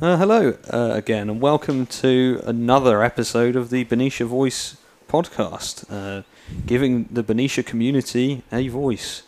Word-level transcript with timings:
Uh, 0.00 0.16
hello 0.16 0.56
uh, 0.72 0.92
again, 0.94 1.28
and 1.28 1.40
welcome 1.40 1.84
to 1.84 2.40
another 2.46 3.02
episode 3.02 3.56
of 3.56 3.68
the 3.68 3.82
Benicia 3.82 4.24
Voice 4.24 4.76
podcast, 5.08 5.84
uh, 5.90 6.22
giving 6.66 7.08
the 7.10 7.24
Benicia 7.24 7.64
community 7.64 8.44
a 8.52 8.68
voice. 8.68 9.24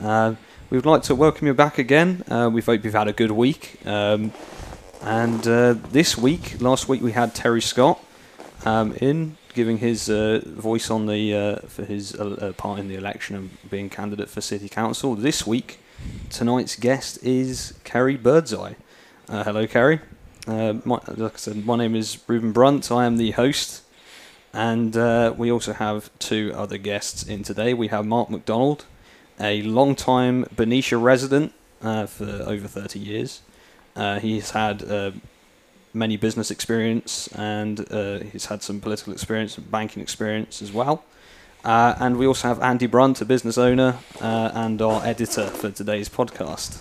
Uh, 0.00 0.36
we 0.70 0.78
would 0.78 0.86
like 0.86 1.02
to 1.02 1.14
welcome 1.14 1.46
you 1.46 1.52
back 1.52 1.76
again. 1.76 2.24
Uh, 2.26 2.48
we 2.50 2.62
hope 2.62 2.82
you've 2.84 2.94
had 2.94 3.06
a 3.06 3.12
good 3.12 3.32
week. 3.32 3.78
Um, 3.84 4.32
and 5.02 5.46
uh, 5.46 5.74
this 5.90 6.16
week, 6.16 6.58
last 6.58 6.88
week, 6.88 7.02
we 7.02 7.12
had 7.12 7.34
Terry 7.34 7.60
Scott 7.60 8.02
um, 8.64 8.94
in 9.02 9.36
giving 9.52 9.76
his 9.76 10.06
voice 10.08 10.90
on 10.90 11.04
the 11.04 11.60
for 11.68 11.84
his 11.84 12.16
part 12.56 12.78
in 12.78 12.88
the 12.88 12.94
election 12.94 13.36
and 13.36 13.70
being 13.70 13.90
candidate 13.90 14.30
for 14.30 14.40
city 14.40 14.70
council. 14.70 15.16
This 15.16 15.46
week, 15.46 15.80
tonight's 16.30 16.76
guest 16.76 17.22
is 17.22 17.74
Kari 17.84 18.16
Birdseye. 18.16 18.72
Hello, 19.28 19.66
Kari. 19.66 20.00
Uh, 20.46 20.74
my, 20.84 21.00
like 21.16 21.34
I 21.34 21.36
said, 21.36 21.64
my 21.64 21.76
name 21.76 21.94
is 21.94 22.18
Ruben 22.26 22.52
Brunt. 22.52 22.92
I 22.92 23.06
am 23.06 23.16
the 23.16 23.30
host, 23.30 23.82
and 24.52 24.94
uh, 24.94 25.32
we 25.36 25.50
also 25.50 25.72
have 25.72 26.10
two 26.18 26.52
other 26.54 26.76
guests 26.76 27.22
in 27.22 27.42
today. 27.42 27.72
We 27.72 27.88
have 27.88 28.04
Mark 28.04 28.28
McDonald, 28.28 28.84
a 29.40 29.62
long-time 29.62 30.44
Benicia 30.54 30.98
resident 30.98 31.54
uh, 31.82 32.04
for 32.04 32.26
over 32.46 32.68
30 32.68 32.98
years. 32.98 33.40
Uh, 33.96 34.18
he's 34.18 34.50
had 34.50 34.82
uh, 34.82 35.12
many 35.94 36.18
business 36.18 36.50
experience 36.50 37.28
and 37.28 37.78
he's 38.32 38.46
had 38.46 38.62
some 38.62 38.80
political 38.80 39.12
experience 39.12 39.56
and 39.56 39.70
banking 39.70 40.02
experience 40.02 40.60
as 40.60 40.72
well. 40.72 41.04
And 41.64 42.18
we 42.18 42.26
also 42.26 42.48
have 42.48 42.60
Andy 42.60 42.86
Brunt, 42.86 43.20
a 43.22 43.24
business 43.24 43.56
owner 43.56 43.98
and 44.20 44.82
our 44.82 45.04
editor 45.06 45.46
for 45.46 45.70
today's 45.70 46.08
podcast. 46.08 46.80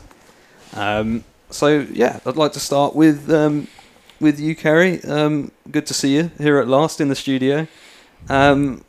Um, 0.73 1.23
so 1.53 1.85
yeah, 1.91 2.19
I'd 2.25 2.35
like 2.35 2.53
to 2.53 2.59
start 2.59 2.95
with 2.95 3.31
um, 3.31 3.67
with 4.19 4.39
you, 4.39 4.55
Kari. 4.55 5.03
Um, 5.03 5.51
good 5.69 5.85
to 5.87 5.93
see 5.93 6.15
you 6.15 6.31
here 6.37 6.57
at 6.57 6.67
last 6.67 6.99
in 6.99 7.09
the 7.09 7.15
studio. 7.15 7.67
Um, 8.29 8.83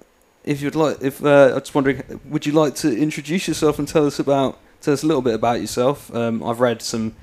if 0.45 0.61
you'd 0.61 0.75
like, 0.75 0.99
if 1.01 1.25
uh, 1.25 1.53
I 1.53 1.59
was 1.59 1.75
wondering, 1.75 2.21
would 2.25 2.47
you 2.47 2.53
like 2.53 2.75
to 2.77 2.97
introduce 2.97 3.49
yourself 3.49 3.79
and 3.79 3.89
tell 3.89 4.07
us 4.07 4.19
about 4.19 4.59
tell 4.81 4.95
us 4.95 5.03
a 5.03 5.07
little 5.07 5.23
bit 5.23 5.35
about 5.35 5.61
yourself? 5.61 6.15
Um, 6.15 6.43
I've 6.43 6.61
read 6.61 6.83
some 6.83 7.15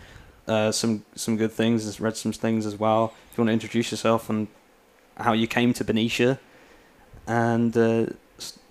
uh, 0.48 0.72
some 0.72 1.06
some 1.16 1.38
good 1.38 1.52
things, 1.52 2.00
read 2.00 2.18
some 2.18 2.32
things 2.32 2.66
as 2.66 2.78
well. 2.78 3.14
If 3.32 3.38
you 3.38 3.42
want 3.44 3.50
to 3.50 3.54
introduce 3.54 3.92
yourself 3.92 4.30
and 4.30 4.48
how 5.18 5.34
you 5.34 5.48
came 5.48 5.74
to 5.74 5.84
Benicia, 5.84 6.40
and 7.28 7.76
uh, 7.78 8.06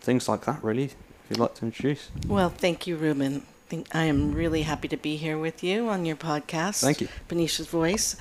things 0.00 0.28
like 0.28 0.44
that, 0.44 0.62
really. 0.62 0.84
If 0.84 1.30
you'd 1.30 1.38
like 1.38 1.54
to 1.56 1.64
introduce, 1.64 2.10
Well, 2.26 2.50
thank 2.50 2.86
you, 2.86 2.96
Ruben. 2.96 3.42
Think- 3.70 3.94
I 3.94 4.06
am 4.06 4.32
really 4.32 4.62
happy 4.62 4.88
to 4.88 4.96
be 4.96 5.16
here 5.16 5.38
with 5.38 5.62
you 5.62 5.88
on 5.88 6.04
your 6.04 6.16
podcast. 6.16 6.80
Thank 6.80 7.00
you. 7.00 7.08
Benicia's 7.28 7.68
Voice. 7.68 8.16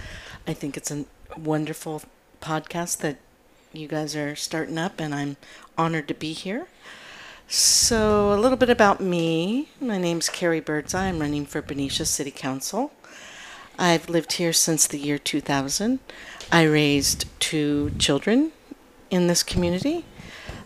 I 0.47 0.53
think 0.53 0.77
it's 0.77 0.91
a 0.91 1.05
wonderful 1.35 2.03
podcast 2.39 2.97
that 2.97 3.17
you 3.73 3.87
guys 3.87 4.15
are 4.15 4.35
starting 4.35 4.77
up, 4.77 4.99
and 4.99 5.13
I'm 5.13 5.37
honored 5.75 6.07
to 6.09 6.13
be 6.13 6.33
here. 6.33 6.67
So, 7.47 8.31
a 8.31 8.37
little 8.37 8.57
bit 8.57 8.69
about 8.69 9.01
me. 9.01 9.69
My 9.81 9.97
name's 9.97 10.29
Kari 10.29 10.59
Birdseye. 10.59 11.07
I'm 11.07 11.17
running 11.17 11.47
for 11.47 11.63
Benicia 11.63 12.05
City 12.05 12.29
Council. 12.29 12.91
I've 13.79 14.07
lived 14.07 14.33
here 14.33 14.53
since 14.53 14.85
the 14.85 14.99
year 14.99 15.17
2000. 15.17 15.97
I 16.51 16.61
raised 16.61 17.25
two 17.39 17.89
children 17.97 18.51
in 19.09 19.25
this 19.25 19.41
community. 19.41 20.05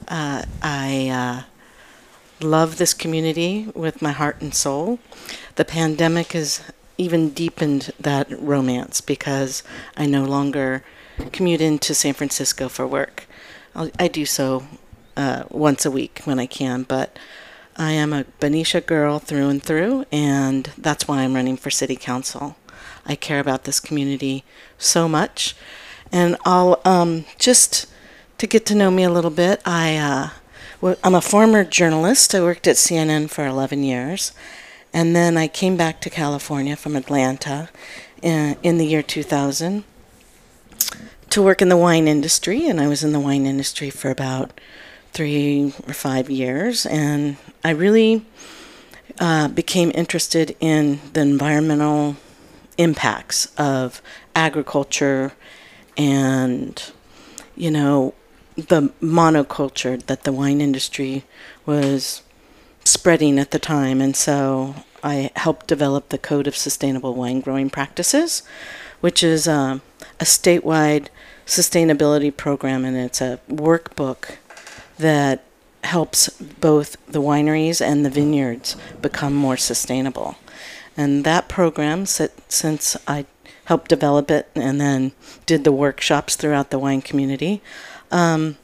Uh, 0.10 0.44
I 0.62 1.08
uh, 1.08 1.53
love 2.42 2.78
this 2.78 2.94
community 2.94 3.68
with 3.74 4.02
my 4.02 4.12
heart 4.12 4.42
and 4.42 4.54
soul. 4.54 5.00
The 5.56 5.66
pandemic 5.66 6.34
has 6.34 6.62
even 6.98 7.30
deepened 7.30 7.92
that 8.00 8.30
romance 8.40 9.02
because 9.02 9.64
I 9.98 10.06
no 10.06 10.26
longer 10.26 10.84
commute 11.32 11.62
into 11.62 11.94
San 11.94 12.14
Francisco 12.14 12.70
for 12.70 12.88
work. 12.88 13.26
I'll, 13.76 13.90
I 14.00 14.08
do 14.08 14.26
so 14.26 14.68
uh, 15.18 15.44
once 15.50 15.86
a 15.86 15.92
week 15.92 16.22
when 16.26 16.40
I 16.40 16.46
can, 16.46 16.84
but 16.84 17.18
I 17.76 17.92
am 17.92 18.14
a 18.14 18.26
Benicia 18.40 18.82
girl 18.82 19.20
through 19.20 19.50
and 19.50 19.62
through, 19.62 20.06
and 20.12 20.72
that's 20.78 21.08
why 21.08 21.22
I'm 21.22 21.34
running 21.34 21.58
for 21.58 21.72
city 21.72 21.96
council. 21.96 22.56
I 23.06 23.16
care 23.16 23.40
about 23.40 23.64
this 23.64 23.80
community 23.80 24.44
so 24.78 25.08
much, 25.08 25.56
and 26.12 26.38
I'll 26.46 26.80
um, 26.86 27.26
just 27.40 27.88
to 28.38 28.48
get 28.48 28.66
to 28.68 28.76
know 28.76 28.92
me 28.92 29.04
a 29.04 29.10
little 29.10 29.32
bit. 29.32 29.62
I 29.66 29.98
uh, 29.98 30.30
I'm 30.84 31.16
a 31.16 31.22
former 31.22 31.64
journalist. 31.64 32.36
I 32.36 32.42
worked 32.42 32.68
at 32.68 32.76
CNN 32.76 33.30
for 33.30 33.46
11 33.46 33.84
years. 33.84 34.34
And 34.92 35.16
then 35.16 35.38
I 35.38 35.48
came 35.48 35.78
back 35.78 36.02
to 36.02 36.10
California 36.10 36.76
from 36.76 36.98
Atlanta 36.98 37.70
in, 38.22 38.58
in 38.64 38.78
the 38.78 38.86
year 38.86 39.02
2000 39.02 39.86
to 41.30 41.42
work 41.42 41.62
in 41.62 41.70
the 41.70 41.78
wine 41.78 42.10
industry. 42.10 42.68
And 42.68 42.82
I 42.82 42.90
was 42.90 43.02
in 43.02 43.14
the 43.14 43.20
wine 43.20 43.46
industry 43.46 43.90
for 43.90 44.12
about 44.12 44.60
three 45.14 45.74
or 45.88 45.94
five 45.94 46.30
years. 46.30 46.86
And 46.86 47.38
I 47.64 47.70
really 47.70 48.26
uh, 49.20 49.48
became 49.48 49.90
interested 49.96 50.54
in 50.60 51.00
the 51.14 51.22
environmental 51.22 52.18
impacts 52.78 53.46
of 53.58 54.02
agriculture 54.36 55.32
and, 55.96 56.92
you 57.56 57.72
know, 57.72 58.14
the 58.56 58.92
monoculture 59.02 60.02
that 60.06 60.24
the 60.24 60.32
wine 60.32 60.62
industry 60.62 61.24
was 61.66 62.22
spreading 62.84 63.40
at 63.40 63.52
the 63.52 63.60
time. 63.60 64.02
And 64.02 64.16
so 64.16 64.76
I 65.04 65.32
helped 65.36 65.68
develop 65.68 66.10
the 66.10 66.18
Code 66.18 66.48
of 66.48 66.56
Sustainable 66.56 67.14
Wine 67.14 67.42
Growing 67.42 67.70
Practices, 67.70 68.44
which 69.02 69.24
is 69.24 69.48
um, 69.48 69.82
a 70.20 70.24
statewide 70.26 71.08
sustainability 71.46 72.36
program, 72.36 72.86
and 72.86 72.96
it's 72.96 73.22
a 73.22 73.40
workbook 73.50 74.38
that 74.98 75.44
helps 75.84 76.30
both 76.30 76.96
the 77.06 77.22
wineries 77.22 77.82
and 77.82 78.06
the 78.06 78.10
vineyards 78.10 78.78
become 79.02 79.34
more 79.34 79.58
sustainable. 79.58 80.38
And 80.96 81.26
that 81.26 81.50
program, 81.50 82.06
since 82.06 82.96
I 83.08 83.26
helped 83.66 83.90
develop 83.90 84.30
it 84.30 84.50
and 84.56 84.80
then 84.80 85.12
did 85.46 85.64
the 85.64 85.72
workshops 85.72 86.36
throughout 86.36 86.70
the 86.70 86.80
wine 86.80 87.02
community, 87.02 87.62
um, 88.14 88.58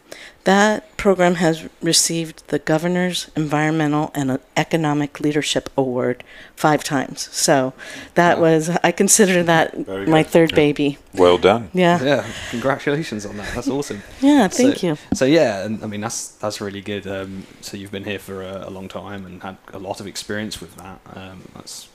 that 0.46 0.96
program 0.98 1.36
has 1.36 1.68
received 1.82 2.48
the 2.48 2.60
Governor's 2.60 3.30
Environmental 3.36 4.10
and 4.16 4.40
Economic 4.56 5.20
Leadership 5.20 5.70
Award 5.78 6.24
five 6.56 6.84
times. 6.84 7.28
So 7.32 7.74
that 8.16 8.40
was, 8.40 8.70
I 8.84 8.92
consider 8.92 9.44
that 9.44 9.76
Very 9.76 10.08
my 10.08 10.24
good. 10.24 10.32
third 10.32 10.52
Yeah. 10.52 10.56
baby. 10.56 10.98
Well 11.14 11.38
done. 11.38 11.70
Yeah. 11.74 12.02
yeah, 12.04 12.26
congratulations 12.52 13.26
on 13.26 13.38
that. 13.38 13.54
That's 13.54 13.68
awesome. 13.68 14.02
Yeah, 14.22 14.48
thank 14.48 14.78
so, 14.78 14.88
you. 14.88 14.98
So 15.14 15.26
yeah, 15.26 15.66
and 15.66 15.84
I 15.84 15.88
mean 15.88 16.02
that's 16.02 16.30
that's 16.42 16.62
really 16.62 16.81
good. 16.81 17.06
Um, 17.08 17.46
so 17.62 17.78
you've 17.78 17.92
been 17.92 18.06
here 18.06 18.20
for 18.20 18.42
a, 18.42 18.68
a 18.68 18.72
long 18.72 18.88
time 18.88 19.26
and 19.26 19.42
had 19.44 19.58
a 19.74 19.80
lot 19.80 20.00
of 20.00 20.08
experience 20.08 20.62
with 20.62 20.76
that. 20.78 21.00
Um, 21.16 21.42
that's 21.56 21.90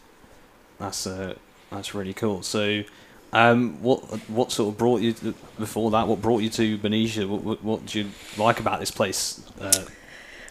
that's 0.79 1.07
uh, 1.07 1.35
that's 1.71 1.95
really 1.95 2.15
cool. 2.15 2.43
So, 2.43 2.83
um, 3.35 3.83
what 3.83 4.01
what 4.29 4.53
sort 4.53 4.73
of 4.73 4.79
brought 4.79 5.01
you 5.01 5.13
to, 5.13 5.35
before 5.59 5.91
that? 5.91 6.07
What 6.09 6.23
brought 6.23 6.43
you 6.43 6.51
to 6.51 6.79
Benicia? 6.79 7.27
What 7.27 7.43
what, 7.43 7.65
what 7.65 7.81
did 7.87 7.95
you 7.95 8.11
like 8.39 8.61
about 8.61 8.81
this 8.81 8.91
place? 8.91 9.43
Uh, 9.61 9.85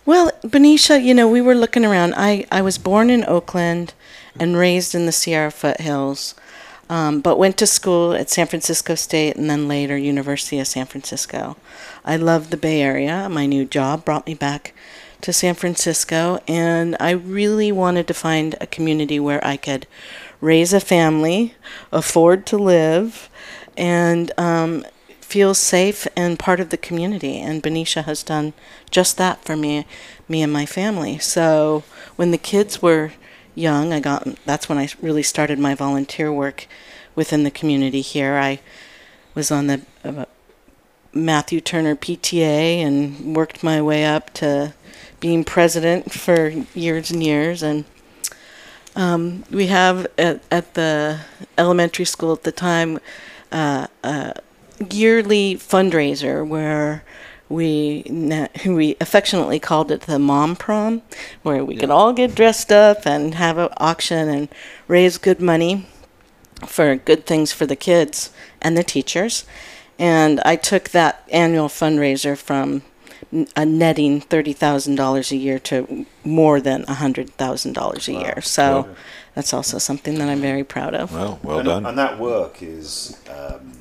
Well, 0.06 0.32
Benicia, 0.44 1.00
you 1.00 1.14
know, 1.14 1.30
we 1.30 1.40
were 1.40 1.56
looking 1.56 1.86
around. 1.86 2.14
I, 2.18 2.46
I 2.52 2.62
was 2.62 2.78
born 2.78 3.10
in 3.10 3.24
Oakland 3.24 3.94
and 4.38 4.58
raised 4.58 4.94
in 4.94 5.06
the 5.06 5.14
Sierra 5.14 5.50
foothills, 5.50 6.36
um, 6.90 7.22
but 7.22 7.40
went 7.40 7.56
to 7.60 7.66
school 7.66 8.12
at 8.14 8.30
San 8.30 8.48
Francisco 8.48 8.96
State 8.96 9.38
and 9.38 9.50
then 9.50 9.70
later 9.70 9.96
University 9.96 10.60
of 10.60 10.68
San 10.68 10.88
Francisco. 10.88 11.56
I 12.04 12.18
loved 12.18 12.52
the 12.52 12.58
Bay 12.58 12.82
Area. 12.82 13.30
My 13.30 13.46
new 13.46 13.64
job 13.64 14.04
brought 14.04 14.28
me 14.28 14.34
back 14.34 14.74
to 15.22 15.32
San 15.32 15.56
Francisco, 15.56 16.42
and 16.50 16.98
I 17.00 17.12
really 17.12 17.72
wanted 17.72 18.06
to 18.08 18.14
find 18.14 18.56
a 18.60 18.68
community 18.68 19.22
where 19.22 19.42
I 19.48 19.56
could 19.56 19.88
raise 20.44 20.74
a 20.74 20.80
family, 20.80 21.56
afford 21.92 22.46
to 22.46 22.58
live, 22.58 23.30
and 23.78 24.32
um, 24.38 24.86
feel 25.22 25.54
safe 25.54 26.06
and 26.18 26.38
part 26.38 26.60
of 26.60 26.70
the 26.70 26.78
community. 26.78 27.40
And 27.40 27.62
Benicia 27.62 28.04
has 28.04 28.24
done 28.24 28.54
just 28.92 29.18
that 29.18 29.44
for 29.46 29.56
me, 29.56 29.88
me 30.28 30.44
and 30.44 30.52
my 30.52 30.66
family. 30.66 31.18
So 31.18 31.84
when 32.18 32.32
the 32.32 32.38
kids 32.38 32.82
were 32.82 33.14
young, 33.56 33.94
I 33.94 34.02
got 34.02 34.28
that's 34.46 34.68
when 34.68 34.78
I 34.78 34.90
really 35.02 35.24
started 35.24 35.60
my 35.60 35.76
volunteer 35.76 36.32
work 36.32 36.68
within 37.16 37.44
the 37.44 37.52
community 37.52 38.02
here. 38.02 38.36
I 38.36 38.60
was 39.34 39.50
on 39.50 39.68
the 39.68 39.82
uh, 40.04 40.26
Matthew 41.14 41.62
Turner 41.62 41.96
PTA 41.96 42.80
and 42.80 43.34
worked 43.36 43.64
my 43.64 43.82
way 43.82 44.04
up 44.04 44.34
to 44.34 44.74
being 45.20 45.46
president 45.46 46.12
for 46.12 46.50
years 46.74 47.12
and 47.12 47.24
years. 47.24 47.64
And 47.64 47.86
um, 48.96 49.44
we 49.52 49.68
have 49.68 50.08
at, 50.18 50.42
at 50.52 50.74
the 50.76 51.20
elementary 51.58 52.06
school 52.06 52.34
at 52.34 52.44
the 52.44 52.52
time 52.52 53.00
uh, 53.52 53.88
a 54.04 54.36
yearly 54.92 55.56
fundraiser 55.56 56.48
where 56.48 57.04
we 57.50 58.04
na- 58.10 58.48
we 58.66 58.96
affectionately 59.00 59.60
called 59.60 59.92
it 59.92 60.02
the 60.02 60.20
mom 60.20 60.56
prom, 60.56 61.02
where 61.44 61.64
we 61.64 61.76
could 61.76 61.92
all 61.92 62.14
get 62.14 62.36
dressed 62.36 62.72
up 62.72 63.06
and 63.06 63.36
have 63.36 63.58
an 63.58 63.70
auction 63.78 64.30
and 64.30 64.50
raise 64.88 65.18
good 65.18 65.42
money. 65.42 65.86
for 66.68 66.96
good 66.96 67.26
things 67.26 67.52
for 67.52 67.66
the 67.66 67.76
kids 67.76 68.32
and 68.62 68.78
the 68.78 68.84
teachers. 68.84 69.46
And 70.00 70.40
I 70.46 70.56
took 70.56 70.90
that 70.90 71.28
annual 71.32 71.68
fundraiser 71.68 72.38
from 72.38 72.84
n- 73.34 73.48
a 73.56 73.66
netting 73.66 74.22
$30,000 74.22 75.32
a 75.32 75.36
year 75.36 75.60
to 75.60 76.06
more 76.24 76.62
than 76.62 76.84
$100,000 76.86 78.08
a 78.08 78.12
year. 78.12 78.42
So 78.42 78.96
that's 79.36 79.54
also 79.54 79.78
something 79.78 80.18
that 80.20 80.30
I'm 80.30 80.42
very 80.42 80.64
proud 80.64 80.94
of. 80.94 81.12
Well, 81.14 81.40
well 81.44 81.60
and, 81.60 81.68
done. 81.68 81.86
and 81.86 81.98
that 81.98 82.20
work 82.20 82.62
is 82.62 83.20
um, 83.30 83.74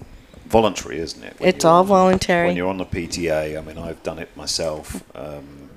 voluntary, 0.47 0.99
isn't 0.99 1.23
it? 1.23 1.39
When 1.39 1.49
It's 1.49 1.65
all 1.65 1.85
voluntary. 1.85 2.49
When 2.49 2.57
you're 2.57 2.69
on 2.69 2.79
the 2.79 2.87
PTA, 2.87 3.59
I 3.59 3.61
mean, 3.61 3.79
I've 3.79 4.03
done 4.03 4.19
it 4.19 4.35
myself. 4.37 5.03
Um, 5.17 5.71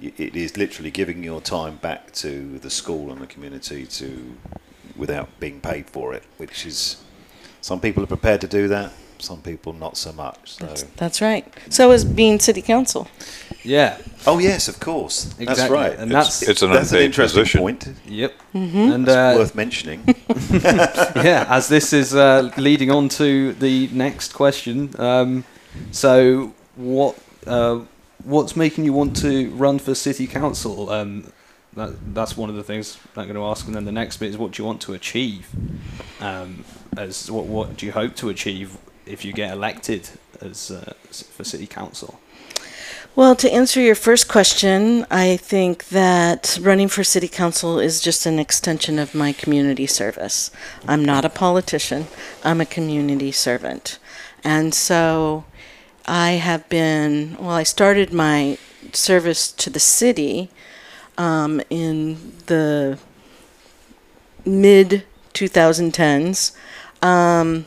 it 0.00 0.36
is 0.36 0.56
literally 0.56 0.90
giving 0.90 1.24
your 1.24 1.40
time 1.40 1.76
back 1.76 2.12
to 2.12 2.58
the 2.58 2.68
school 2.70 3.10
and 3.10 3.20
the 3.20 3.26
community 3.26 3.86
to, 3.86 4.36
without 4.94 5.40
being 5.40 5.60
paid 5.60 5.88
for 5.88 6.12
it, 6.12 6.22
which 6.36 6.66
is 6.66 7.02
some 7.62 7.80
people 7.80 8.02
are 8.02 8.06
prepared 8.06 8.40
to 8.42 8.46
do 8.46 8.68
that, 8.68 8.92
some 9.18 9.40
people 9.42 9.72
not 9.72 9.96
so 9.96 10.12
much. 10.12 10.52
So, 10.52 10.66
That's, 10.66 10.82
that's 10.96 11.20
right. 11.20 11.44
So 11.70 11.92
is 11.92 12.04
being 12.04 12.38
city 12.40 12.62
council. 12.62 13.08
Yeah. 13.62 13.98
oh 14.26 14.38
yes, 14.38 14.68
of 14.68 14.78
course, 14.80 15.24
that's 15.38 15.68
right. 15.68 15.98
and 15.98 16.10
that's- 16.10 16.42
It's 16.42 16.62
an 16.62 16.70
that's 16.70 16.92
an 16.92 17.00
interesting 17.00 17.42
position. 17.42 17.60
point. 17.60 17.88
Yep. 18.06 18.32
Mm-hmm. 18.54 18.92
And 18.92 19.08
uh, 19.08 19.34
Worth 19.36 19.54
mentioning. 19.54 20.02
yeah, 21.24 21.46
as 21.48 21.68
this 21.68 21.92
is 21.92 22.14
uh, 22.14 22.50
leading 22.56 22.90
on 22.90 23.08
to 23.10 23.52
the 23.54 23.88
next 23.92 24.32
question. 24.34 24.90
Um, 25.00 25.44
so, 25.90 26.54
what 26.76 27.18
uh, 27.46 27.80
what's 28.24 28.56
making 28.56 28.84
you 28.84 28.92
want 28.92 29.16
to 29.18 29.50
run 29.50 29.78
for 29.78 29.94
city 29.94 30.26
council? 30.26 30.90
Um, 30.90 31.32
that, 31.74 32.14
that's 32.14 32.36
one 32.36 32.48
of 32.48 32.56
the 32.56 32.62
things 32.62 32.98
I'm 33.16 33.24
going 33.24 33.34
to 33.36 33.44
ask, 33.44 33.66
and 33.66 33.74
then 33.74 33.84
the 33.84 33.92
next 33.92 34.16
bit 34.18 34.30
is 34.30 34.38
what 34.38 34.52
do 34.52 34.62
you 34.62 34.66
want 34.66 34.80
to 34.82 34.94
achieve? 34.94 35.48
Um, 36.20 36.64
as 36.96 37.30
what 37.30 37.44
what 37.46 37.76
do 37.76 37.84
you 37.86 37.92
hope 37.92 38.14
to 38.16 38.28
achieve 38.30 38.78
if 39.06 39.24
you 39.24 39.32
get 39.32 39.52
elected 39.52 40.08
as 40.40 40.70
uh, 40.70 40.92
for 41.10 41.44
city 41.44 41.66
council? 41.66 42.20
Well, 43.14 43.34
to 43.36 43.50
answer 43.50 43.80
your 43.80 43.94
first 43.94 44.28
question, 44.28 45.06
I 45.10 45.38
think 45.38 45.88
that 45.88 46.58
running 46.60 46.88
for 46.88 47.02
city 47.02 47.28
council 47.28 47.80
is 47.80 48.02
just 48.02 48.26
an 48.26 48.38
extension 48.38 48.98
of 48.98 49.14
my 49.14 49.32
community 49.32 49.86
service. 49.86 50.50
I'm 50.86 51.02
not 51.02 51.24
a 51.24 51.30
politician, 51.30 52.08
I'm 52.44 52.60
a 52.60 52.66
community 52.66 53.32
servant. 53.32 53.98
And 54.44 54.74
so 54.74 55.44
I 56.04 56.32
have 56.32 56.68
been, 56.68 57.38
well, 57.40 57.50
I 57.50 57.62
started 57.62 58.12
my 58.12 58.58
service 58.92 59.50
to 59.50 59.70
the 59.70 59.80
city 59.80 60.50
um, 61.16 61.62
in 61.70 62.32
the 62.46 62.98
mid 64.44 65.04
2010s. 65.32 66.54
Um, 67.02 67.64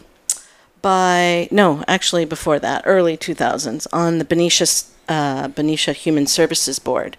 by 0.81 1.47
no, 1.51 1.83
actually 1.87 2.25
before 2.25 2.59
that, 2.59 2.83
early 2.85 3.17
2000s, 3.17 3.87
on 3.91 4.17
the 4.17 4.25
Benicia 4.25 4.65
uh, 5.07 5.47
Benicia 5.47 5.93
Human 5.93 6.27
Services 6.27 6.79
Board, 6.79 7.17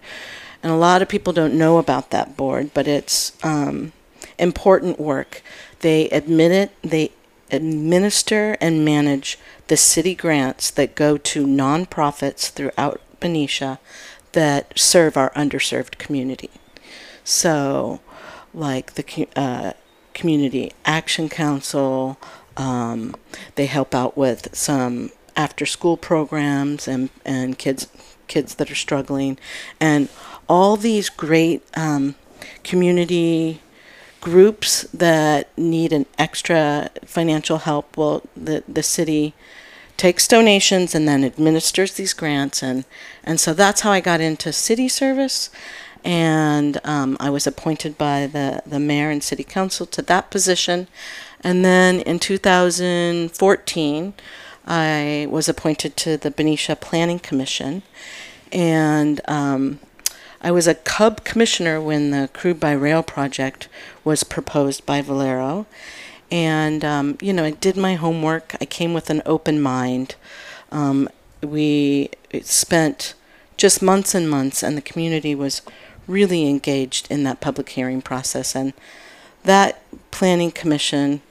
and 0.63 0.71
a 0.71 0.77
lot 0.77 1.01
of 1.01 1.09
people 1.09 1.33
don't 1.33 1.57
know 1.57 1.77
about 1.77 2.11
that 2.11 2.37
board, 2.37 2.71
but 2.73 2.87
it's 2.87 3.33
um, 3.43 3.91
important 4.37 4.99
work. 4.99 5.41
They 5.79 6.09
admit 6.09 6.51
it. 6.51 6.71
They 6.81 7.11
administer 7.51 8.57
and 8.61 8.85
manage 8.85 9.37
the 9.67 9.77
city 9.77 10.15
grants 10.15 10.71
that 10.71 10.95
go 10.95 11.17
to 11.17 11.45
nonprofits 11.45 12.49
throughout 12.49 13.01
Benicia 13.19 13.79
that 14.31 14.77
serve 14.77 15.17
our 15.17 15.31
underserved 15.31 15.97
community. 15.97 16.49
So, 17.23 17.99
like 18.53 18.93
the 18.93 19.27
uh, 19.35 19.73
Community 20.13 20.73
Action 20.85 21.29
Council, 21.29 22.17
um, 22.61 23.15
they 23.55 23.67
help 23.77 23.91
out 24.01 24.13
with 24.17 24.41
some 24.53 25.09
after-school 25.35 25.97
programs 25.97 26.87
and 26.87 27.09
and 27.25 27.57
kids 27.57 27.87
kids 28.27 28.55
that 28.55 28.71
are 28.71 28.81
struggling, 28.87 29.37
and 29.79 30.07
all 30.47 30.77
these 30.77 31.09
great 31.09 31.61
um, 31.75 32.15
community 32.63 33.59
groups 34.21 34.83
that 34.93 35.47
need 35.57 35.91
an 35.93 36.05
extra 36.17 36.89
financial 37.05 37.57
help. 37.57 37.97
Well, 37.97 38.21
the 38.47 38.63
the 38.67 38.83
city 38.83 39.33
takes 39.97 40.27
donations 40.27 40.95
and 40.95 41.07
then 41.07 41.23
administers 41.23 41.93
these 41.93 42.13
grants. 42.13 42.63
And 42.63 42.85
and 43.23 43.39
so 43.39 43.53
that's 43.53 43.81
how 43.81 43.91
I 43.91 44.01
got 44.01 44.21
into 44.21 44.51
city 44.51 44.89
service. 44.89 45.49
And 46.03 46.79
um, 46.83 47.17
I 47.19 47.29
was 47.29 47.45
appointed 47.47 47.97
by 47.97 48.27
the 48.27 48.63
the 48.65 48.79
mayor 48.79 49.11
and 49.11 49.23
city 49.23 49.43
council 49.43 49.85
to 49.87 50.01
that 50.01 50.31
position 50.31 50.87
and 51.43 51.65
then 51.65 51.99
in 52.01 52.19
2014 52.19 54.13
I 54.65 55.27
was 55.29 55.49
appointed 55.49 55.97
to 55.97 56.17
the 56.17 56.31
Benicia 56.31 56.75
Planning 56.75 57.19
Commission 57.19 57.83
and 58.51 59.21
um, 59.27 59.79
I 60.43 60.51
was 60.51 60.67
a 60.67 60.75
Cub 60.75 61.23
commissioner 61.23 61.79
when 61.79 62.11
the 62.11 62.29
Crude 62.33 62.59
by 62.59 62.71
Rail 62.71 63.03
project 63.03 63.67
was 64.03 64.23
proposed 64.23 64.85
by 64.85 65.01
Valero. 65.01 65.67
And, 66.31 66.83
um, 66.83 67.17
you 67.21 67.31
know, 67.31 67.43
I 67.43 67.51
did 67.51 67.77
my 67.77 67.95
homework. 67.95 68.55
I 68.59 68.65
came 68.65 68.93
with 68.93 69.09
an 69.09 69.21
open 69.25 69.61
mind. 69.61 70.15
Um, 70.71 71.09
we 71.43 72.09
spent 72.41 73.13
just 73.55 73.81
months 73.81 74.15
and 74.15 74.29
months, 74.29 74.63
and 74.63 74.75
the 74.75 74.81
community 74.81 75.35
was 75.35 75.61
really 76.07 76.49
engaged 76.49 77.09
in 77.11 77.23
that 77.23 77.41
public 77.41 77.69
hearing 77.69 78.01
process. 78.01 78.55
And 78.55 78.73
that 79.43 79.83
planning 80.09 80.51
commission 80.51 81.21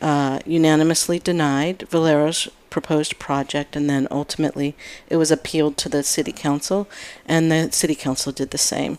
uh, 0.00 0.40
unanimously 0.44 1.18
denied 1.18 1.86
Valero's 1.88 2.48
proposed 2.70 3.18
project, 3.18 3.74
and 3.74 3.88
then 3.88 4.06
ultimately 4.10 4.76
it 5.08 5.16
was 5.16 5.30
appealed 5.30 5.76
to 5.78 5.88
the 5.88 6.02
city 6.02 6.32
council, 6.32 6.86
and 7.24 7.50
the 7.50 7.72
city 7.72 7.94
council 7.94 8.32
did 8.32 8.50
the 8.50 8.58
same. 8.58 8.98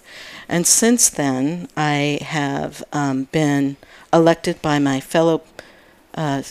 And 0.49 0.65
since 0.65 1.09
then, 1.09 1.67
I 1.77 2.17
have 2.21 2.83
um, 2.91 3.25
been 3.25 3.77
elected 4.11 4.61
by 4.61 4.79
my 4.79 4.99
fellow 4.99 5.44
uh, 6.15 6.41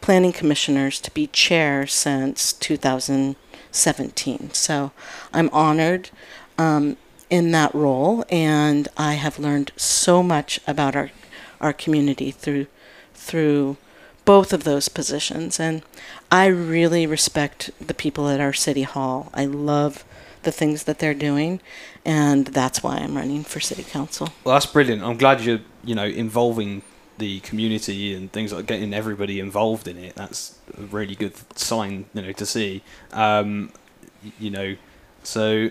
planning 0.00 0.32
commissioners 0.32 1.00
to 1.00 1.10
be 1.12 1.26
chair 1.28 1.86
since 1.86 2.52
2017. 2.52 4.50
So 4.52 4.90
I'm 5.32 5.48
honored 5.50 6.10
um, 6.58 6.96
in 7.30 7.52
that 7.52 7.74
role, 7.74 8.24
and 8.28 8.88
I 8.96 9.14
have 9.14 9.38
learned 9.38 9.70
so 9.76 10.22
much 10.22 10.60
about 10.66 10.96
our 10.96 11.10
our 11.60 11.72
community 11.72 12.30
through 12.30 12.66
through 13.14 13.76
both 14.24 14.52
of 14.52 14.64
those 14.64 14.88
positions. 14.88 15.60
And 15.60 15.82
I 16.30 16.46
really 16.46 17.06
respect 17.06 17.70
the 17.80 17.94
people 17.94 18.28
at 18.28 18.40
our 18.40 18.52
city 18.52 18.82
hall. 18.82 19.30
I 19.34 19.44
love 19.44 20.04
the 20.42 20.52
things 20.52 20.84
that 20.84 20.98
they're 20.98 21.14
doing, 21.14 21.60
and 22.04 22.46
that's 22.48 22.82
why 22.82 22.96
I'm 22.96 23.16
running 23.16 23.44
for 23.44 23.60
city 23.60 23.82
council. 23.82 24.28
Well, 24.44 24.54
that's 24.54 24.66
brilliant. 24.66 25.02
I'm 25.02 25.16
glad 25.16 25.40
you're, 25.40 25.60
you 25.82 25.94
know, 25.94 26.04
involving 26.04 26.82
the 27.18 27.40
community 27.40 28.14
and 28.14 28.30
things 28.32 28.52
like 28.52 28.66
getting 28.66 28.92
everybody 28.92 29.40
involved 29.40 29.88
in 29.88 29.96
it. 29.96 30.14
That's 30.16 30.58
a 30.76 30.82
really 30.82 31.14
good 31.14 31.34
sign, 31.58 32.06
you 32.12 32.22
know, 32.22 32.32
to 32.32 32.46
see. 32.46 32.82
Um, 33.12 33.72
you 34.38 34.50
know, 34.50 34.76
so 35.22 35.70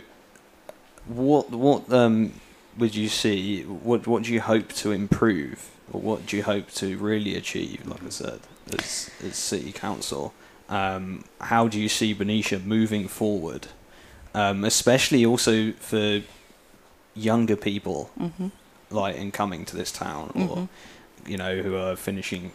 what 1.06 1.52
what 1.52 1.92
um 1.92 2.34
would 2.78 2.96
you 2.96 3.10
see? 3.10 3.64
What 3.64 4.08
what 4.08 4.24
do 4.24 4.34
you 4.34 4.42
hope 4.42 4.70
to 4.74 4.92
improve, 4.92 5.70
or 5.92 6.02
what 6.02 6.26
do 6.26 6.38
you 6.38 6.44
hope 6.44 6.72
to 6.72 6.98
really 6.98 7.36
achieve? 7.36 7.86
Like 7.86 8.04
I 8.06 8.10
said, 8.10 8.40
as 8.72 9.10
as 9.26 9.36
city 9.36 9.72
council, 9.72 10.34
um, 10.70 11.24
how 11.42 11.68
do 11.68 11.80
you 11.80 11.90
see 11.90 12.14
Benicia 12.14 12.60
moving 12.60 13.08
forward? 13.08 13.68
Um, 14.36 14.64
especially 14.64 15.26
also 15.26 15.74
for 15.74 16.22
younger 17.16 17.56
people 17.56 18.10
hmm 18.18 18.48
like 18.90 19.16
in 19.16 19.32
coming 19.32 19.66
to 19.66 19.76
this 19.76 19.92
town 19.92 20.32
or 20.36 20.56
Mhm. 20.58 20.68
you 21.28 21.38
know 21.38 21.62
who 21.62 21.76
are 21.76 21.96
finishing 21.96 22.52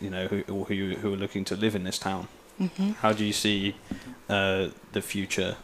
you 0.00 0.10
know 0.10 0.26
who 0.28 0.42
or 0.48 0.64
who 0.66 0.94
who 1.00 1.12
are 1.14 1.16
looking 1.16 1.44
to 1.44 1.56
live 1.56 1.74
in 1.76 1.84
this 1.84 1.98
town 1.98 2.26
hmm 2.58 2.92
how 3.02 3.12
do 3.12 3.24
you 3.24 3.32
see 3.32 3.74
uh, 4.28 4.68
the 4.92 5.02
future 5.02 5.56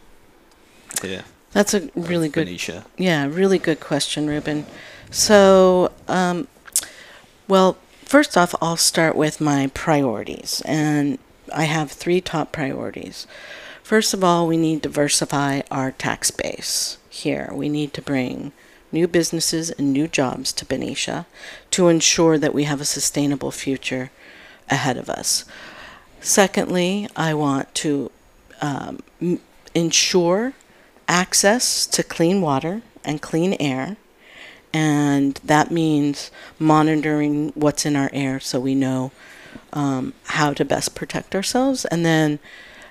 here 1.02 1.24
That's 1.52 1.74
a 1.74 1.80
really 1.94 2.28
good 2.28 2.46
Benicia 2.46 2.84
Yeah, 2.96 3.26
really 3.26 3.58
good 3.58 3.80
question, 3.80 4.28
Ruben. 4.28 4.66
So, 5.10 5.90
um, 6.08 6.46
well, 7.48 7.76
first 8.08 8.36
off, 8.36 8.54
I'll 8.60 8.76
start 8.76 9.14
with 9.14 9.40
my 9.40 9.70
priorities, 9.74 10.62
and 10.64 11.18
I 11.54 11.64
have 11.64 11.92
three 11.92 12.20
top 12.20 12.52
priorities. 12.52 13.26
First 13.82 14.12
of 14.14 14.24
all, 14.24 14.46
we 14.46 14.56
need 14.56 14.82
to 14.82 14.88
diversify 14.88 15.60
our 15.70 15.92
tax 15.92 16.30
base 16.30 16.98
here. 17.08 17.50
We 17.52 17.68
need 17.68 17.92
to 17.94 18.02
bring 18.02 18.52
new 18.90 19.06
businesses 19.06 19.70
and 19.70 19.92
new 19.92 20.08
jobs 20.08 20.52
to 20.54 20.64
Benicia 20.64 21.26
to 21.70 21.88
ensure 21.88 22.38
that 22.38 22.54
we 22.54 22.64
have 22.64 22.80
a 22.80 22.86
sustainable 22.86 23.50
future 23.50 24.10
ahead 24.70 24.96
of 24.96 25.10
us. 25.10 25.44
Secondly, 26.20 27.08
I 27.14 27.34
want 27.34 27.74
to 27.76 28.10
um, 28.60 29.00
ensure 29.74 30.54
access 31.06 31.86
to 31.86 32.02
clean 32.02 32.40
water 32.40 32.82
and 33.04 33.22
clean 33.22 33.54
air. 33.60 33.96
And 34.72 35.40
that 35.44 35.70
means 35.70 36.30
monitoring 36.58 37.50
what's 37.54 37.86
in 37.86 37.96
our 37.96 38.10
air 38.12 38.40
so 38.40 38.60
we 38.60 38.74
know 38.74 39.12
um, 39.72 40.14
how 40.24 40.52
to 40.52 40.64
best 40.64 40.94
protect 40.94 41.34
ourselves, 41.34 41.84
and 41.86 42.04
then 42.04 42.38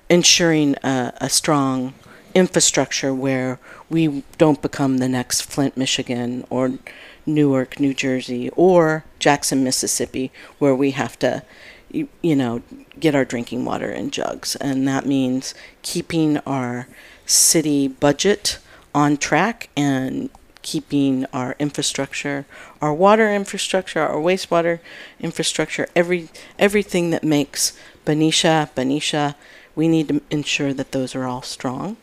ensuring 0.10 0.76
a, 0.84 1.14
a 1.18 1.30
strong 1.30 1.94
infrastructure 2.34 3.14
where 3.14 3.60
we 3.90 4.24
don't 4.38 4.62
become 4.62 4.98
the 5.00 5.10
next 5.10 5.42
Flint, 5.42 5.76
Michigan, 5.76 6.46
or 6.50 6.78
Newark, 7.26 7.80
New 7.80 7.94
Jersey, 7.94 8.50
or 8.52 9.06
Jackson, 9.20 9.64
Mississippi, 9.64 10.32
where 10.60 10.76
we 10.76 10.92
have 10.92 11.18
to, 11.20 11.44
you, 11.92 12.08
you 12.22 12.36
know, 12.36 12.62
get 13.00 13.16
our 13.16 13.26
drinking 13.26 13.66
water 13.66 13.92
in 13.92 14.12
jugs. 14.12 14.56
And 14.58 14.88
that 14.88 15.06
means 15.06 15.54
keeping 15.82 16.38
our 16.40 16.88
city 17.26 17.88
budget 17.88 18.60
on 18.94 19.18
track 19.18 19.70
and 19.76 20.30
keeping 20.72 21.26
our 21.32 21.56
infrastructure, 21.60 22.46
our 22.82 22.94
water 22.94 23.34
infrastructure, 23.34 24.02
our 24.02 24.20
wastewater 24.20 24.80
infrastructure, 25.20 25.88
every 25.96 26.28
everything 26.60 27.10
that 27.12 27.24
makes 27.24 27.72
Benicia, 28.04 28.70
Benicia, 28.76 29.36
we 29.76 29.88
need 29.88 30.08
to 30.10 30.22
ensure 30.30 30.74
that 30.74 30.92
those 30.92 31.16
are 31.16 31.24
all 31.26 31.42
strong. 31.42 31.96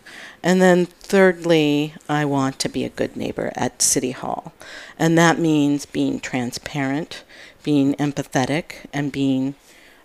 And 0.43 0.63
then 0.63 0.87
thirdly, 0.87 1.95
I 2.09 2.25
want 2.25 2.59
to 2.61 2.69
be 2.71 2.85
a 2.85 2.89
good 3.01 3.17
neighbor 3.17 3.53
at 3.55 3.83
City 3.83 4.13
Hall. 4.13 4.53
And 4.99 5.19
that 5.19 5.39
means 5.39 5.85
being 5.85 6.19
transparent, 6.21 7.23
being 7.63 7.95
empathetic, 7.97 8.87
and 8.93 9.13
being 9.13 9.55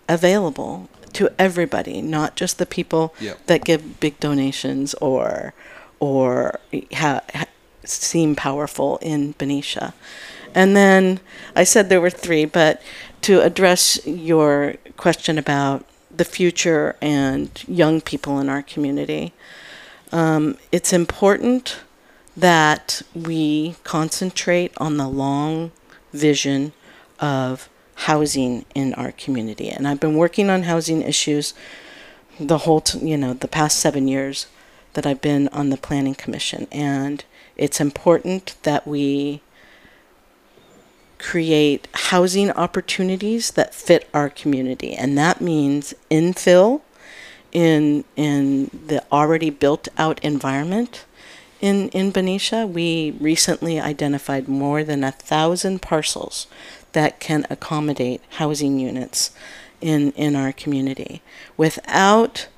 available 0.08 0.88
to 1.14 1.30
everybody, 1.38 2.02
not 2.02 2.36
just 2.36 2.58
the 2.58 2.66
people 2.66 3.14
Yep. 3.20 3.46
that 3.46 3.64
give 3.64 4.00
big 4.00 4.20
donations 4.20 4.94
or 5.00 5.54
or 6.02 6.58
ha, 6.94 7.20
seem 7.84 8.34
powerful 8.36 8.98
in 9.02 9.32
Benicia. 9.32 9.94
And 10.54 10.76
then 10.76 11.20
I 11.54 11.64
said 11.64 11.88
there 11.88 12.00
were 12.00 12.10
three, 12.10 12.44
but 12.44 12.82
to 13.22 13.40
address 13.40 14.04
your 14.06 14.74
question 14.96 15.38
about 15.38 15.84
the 16.10 16.24
future 16.24 16.96
and 17.00 17.50
young 17.68 18.00
people 18.00 18.38
in 18.40 18.48
our 18.48 18.62
community, 18.62 19.32
um, 20.12 20.58
it's 20.72 20.92
important 20.92 21.80
that 22.36 23.02
we 23.14 23.76
concentrate 23.84 24.72
on 24.78 24.96
the 24.96 25.08
long 25.08 25.70
vision 26.12 26.72
of 27.20 27.68
housing 27.94 28.64
in 28.74 28.94
our 28.94 29.12
community. 29.12 29.68
And 29.68 29.86
I've 29.86 30.00
been 30.00 30.16
working 30.16 30.48
on 30.48 30.64
housing 30.64 31.02
issues 31.02 31.54
the 32.38 32.58
whole, 32.58 32.80
t- 32.80 33.06
you 33.06 33.16
know, 33.16 33.34
the 33.34 33.48
past 33.48 33.78
seven 33.78 34.08
years 34.08 34.46
that 34.94 35.06
I've 35.06 35.20
been 35.20 35.48
on 35.48 35.68
the 35.70 35.76
Planning 35.76 36.14
Commission. 36.14 36.66
And 36.72 37.24
it's 37.60 37.80
important 37.80 38.56
that 38.62 38.86
we 38.86 39.42
create 41.18 41.86
housing 41.92 42.50
opportunities 42.50 43.50
that 43.52 43.74
fit 43.74 44.08
our 44.14 44.30
community. 44.30 44.94
And 44.94 45.16
that 45.18 45.40
means 45.40 45.94
infill 46.10 46.80
in 47.52 48.04
in 48.16 48.70
the 48.86 49.04
already 49.12 49.50
built 49.50 49.88
out 49.98 50.18
environment 50.24 51.04
in 51.60 51.90
in 51.90 52.10
Benicia. 52.10 52.66
We 52.66 53.14
recently 53.20 53.78
identified 53.78 54.48
more 54.48 54.82
than 54.82 55.04
a 55.04 55.12
thousand 55.12 55.82
parcels 55.82 56.46
that 56.92 57.20
can 57.20 57.46
accommodate 57.50 58.22
housing 58.38 58.78
units 58.80 59.32
in 59.82 60.12
in 60.12 60.34
our 60.34 60.52
community 60.52 61.20
without 61.58 62.48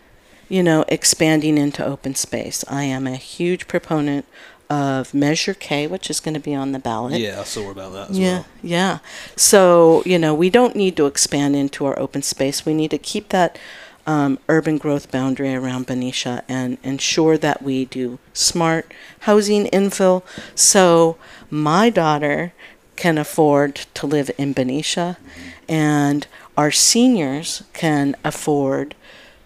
you 0.48 0.62
know 0.62 0.84
expanding 0.86 1.58
into 1.58 1.84
open 1.84 2.14
space. 2.14 2.64
I 2.68 2.84
am 2.84 3.06
a 3.06 3.16
huge 3.16 3.66
proponent 3.66 4.26
of 4.72 5.12
Measure 5.12 5.54
K, 5.54 5.86
which 5.86 6.08
is 6.08 6.18
going 6.20 6.34
to 6.34 6.40
be 6.40 6.54
on 6.54 6.72
the 6.72 6.78
ballot. 6.78 7.20
Yeah, 7.20 7.40
I 7.40 7.44
saw 7.44 7.70
about 7.70 7.92
that 7.92 8.10
as 8.10 8.18
Yeah, 8.18 8.32
well. 8.38 8.46
yeah. 8.62 8.98
So, 9.36 10.02
you 10.06 10.18
know, 10.18 10.34
we 10.34 10.48
don't 10.50 10.74
need 10.74 10.96
to 10.96 11.06
expand 11.06 11.54
into 11.56 11.84
our 11.84 11.98
open 11.98 12.22
space. 12.22 12.64
We 12.64 12.74
need 12.74 12.90
to 12.92 12.98
keep 12.98 13.28
that 13.28 13.58
um, 14.06 14.38
urban 14.48 14.78
growth 14.78 15.10
boundary 15.10 15.54
around 15.54 15.86
Benicia 15.86 16.42
and 16.48 16.78
ensure 16.82 17.36
that 17.38 17.62
we 17.62 17.84
do 17.84 18.18
smart 18.32 18.84
housing 19.20 19.66
infill 19.66 20.22
so 20.54 21.16
my 21.50 21.90
daughter 21.90 22.52
can 22.96 23.18
afford 23.18 23.74
to 23.94 24.06
live 24.06 24.30
in 24.38 24.52
Benicia 24.54 25.18
and 25.68 26.26
our 26.56 26.70
seniors 26.70 27.62
can 27.72 28.16
afford 28.24 28.94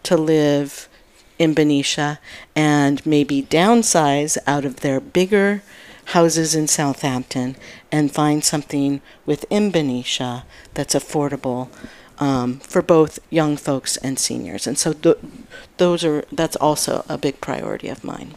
to 0.04 0.16
live 0.16 0.88
in 1.38 1.54
Benicia 1.54 2.18
and 2.54 3.04
maybe 3.04 3.42
downsize 3.42 4.38
out 4.46 4.64
of 4.64 4.80
their 4.80 5.00
bigger 5.00 5.62
houses 6.06 6.54
in 6.54 6.68
Southampton 6.68 7.56
and 7.90 8.12
find 8.12 8.44
something 8.44 9.00
within 9.24 9.70
Benicia 9.70 10.44
that's 10.74 10.94
affordable 10.94 11.68
um, 12.18 12.60
for 12.60 12.82
both 12.82 13.18
young 13.30 13.56
folks 13.56 13.96
and 13.98 14.18
seniors. 14.18 14.66
And 14.66 14.78
so 14.78 14.92
th- 14.92 15.18
those 15.76 16.04
are 16.04 16.24
that's 16.32 16.56
also 16.56 17.04
a 17.08 17.18
big 17.18 17.40
priority 17.40 17.88
of 17.88 18.04
mine. 18.04 18.34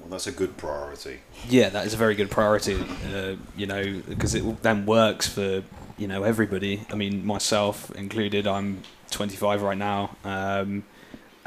Well, 0.00 0.10
that's 0.10 0.26
a 0.26 0.32
good 0.32 0.56
priority. 0.56 1.20
Yeah, 1.48 1.68
that 1.70 1.86
is 1.86 1.94
a 1.94 1.96
very 1.96 2.14
good 2.14 2.30
priority. 2.30 2.84
Uh, 3.14 3.36
you 3.56 3.66
know, 3.66 4.02
because 4.08 4.34
it 4.34 4.62
then 4.62 4.86
works 4.86 5.28
for 5.28 5.62
you 5.96 6.08
know 6.08 6.22
everybody. 6.22 6.86
I 6.90 6.94
mean, 6.94 7.24
myself 7.24 7.90
included. 7.92 8.46
I'm 8.46 8.82
25 9.10 9.62
right 9.62 9.78
now, 9.78 10.16
um, 10.24 10.84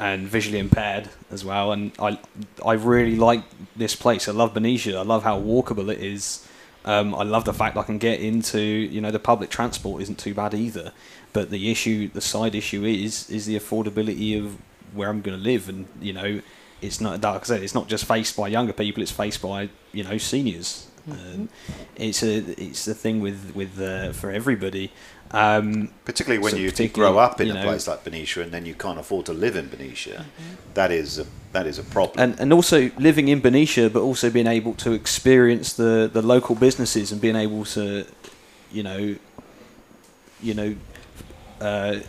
and 0.00 0.26
visually 0.26 0.58
impaired 0.58 1.10
as 1.30 1.44
well. 1.44 1.70
And 1.72 1.92
I 1.98 2.18
I 2.64 2.72
really 2.72 3.16
like 3.16 3.44
this 3.76 3.94
place. 3.94 4.28
I 4.28 4.32
love 4.32 4.54
Benicia. 4.54 4.96
I 4.96 5.02
love 5.02 5.22
how 5.22 5.38
walkable 5.38 5.92
it 5.92 6.00
is. 6.00 6.48
Um, 6.86 7.14
I 7.14 7.22
love 7.22 7.44
the 7.44 7.52
fact 7.52 7.76
I 7.76 7.82
can 7.82 7.98
get 7.98 8.20
into 8.20 8.60
you 8.60 9.00
know 9.02 9.10
the 9.10 9.20
public 9.20 9.50
transport 9.50 10.02
isn't 10.02 10.18
too 10.18 10.34
bad 10.34 10.54
either. 10.54 10.92
But 11.32 11.50
the 11.50 11.70
issue, 11.70 12.08
the 12.08 12.22
side 12.22 12.54
issue 12.54 12.84
is 12.84 13.28
is 13.30 13.46
the 13.46 13.56
affordability 13.56 14.42
of 14.42 14.56
where 14.94 15.10
I'm 15.10 15.20
going 15.20 15.38
to 15.38 15.44
live, 15.44 15.68
and 15.68 15.86
you 16.00 16.14
know 16.14 16.40
it's 16.80 17.00
not 17.00 17.20
like 17.20 17.42
I 17.42 17.44
said, 17.44 17.62
it's 17.62 17.74
not 17.74 17.86
just 17.86 18.06
faced 18.06 18.36
by 18.36 18.48
younger 18.48 18.72
people; 18.72 19.02
it's 19.02 19.12
faced 19.12 19.42
by 19.42 19.68
you 19.92 20.02
know 20.02 20.16
seniors. 20.16 20.89
Um, 21.10 21.48
it's 21.96 22.22
a 22.22 22.38
it's 22.62 22.84
the 22.84 22.94
thing 22.94 23.20
with 23.20 23.52
with 23.54 23.80
uh, 23.80 24.12
for 24.12 24.30
everybody. 24.30 24.90
Um, 25.32 25.90
Particularly 26.04 26.42
when 26.42 26.52
So 26.52 26.56
you 26.58 26.70
particularly, 26.70 27.12
grow 27.12 27.20
up 27.22 27.40
in 27.40 27.46
you 27.48 27.56
a 27.56 27.62
place 27.62 27.86
like 27.86 28.02
Benicia 28.02 28.42
and 28.42 28.50
then 28.50 28.66
you 28.66 28.74
can't 28.74 28.98
afford 28.98 29.26
to 29.26 29.32
live 29.32 29.54
in 29.54 29.68
Benicia, 29.68 30.26
that 30.74 30.90
is 30.90 31.20
a, 31.20 31.26
that 31.52 31.66
is 31.68 31.78
a 31.78 31.84
problem. 31.84 32.18
and 32.18 32.40
and 32.40 32.52
also 32.52 32.90
living 32.98 33.28
in 33.28 33.40
Benicia, 33.40 33.88
but 33.90 34.02
also 34.02 34.28
being 34.28 34.48
able 34.48 34.74
to 34.74 34.92
experience 34.92 35.72
the 35.72 36.10
the 36.12 36.20
local 36.22 36.56
businesses 36.56 37.12
and 37.12 37.20
being 37.20 37.36
able 37.36 37.64
to, 37.64 38.04
you 38.72 38.82
know, 38.82 39.14
you 40.42 40.54
know, 40.54 40.74
uh, 41.60 42.00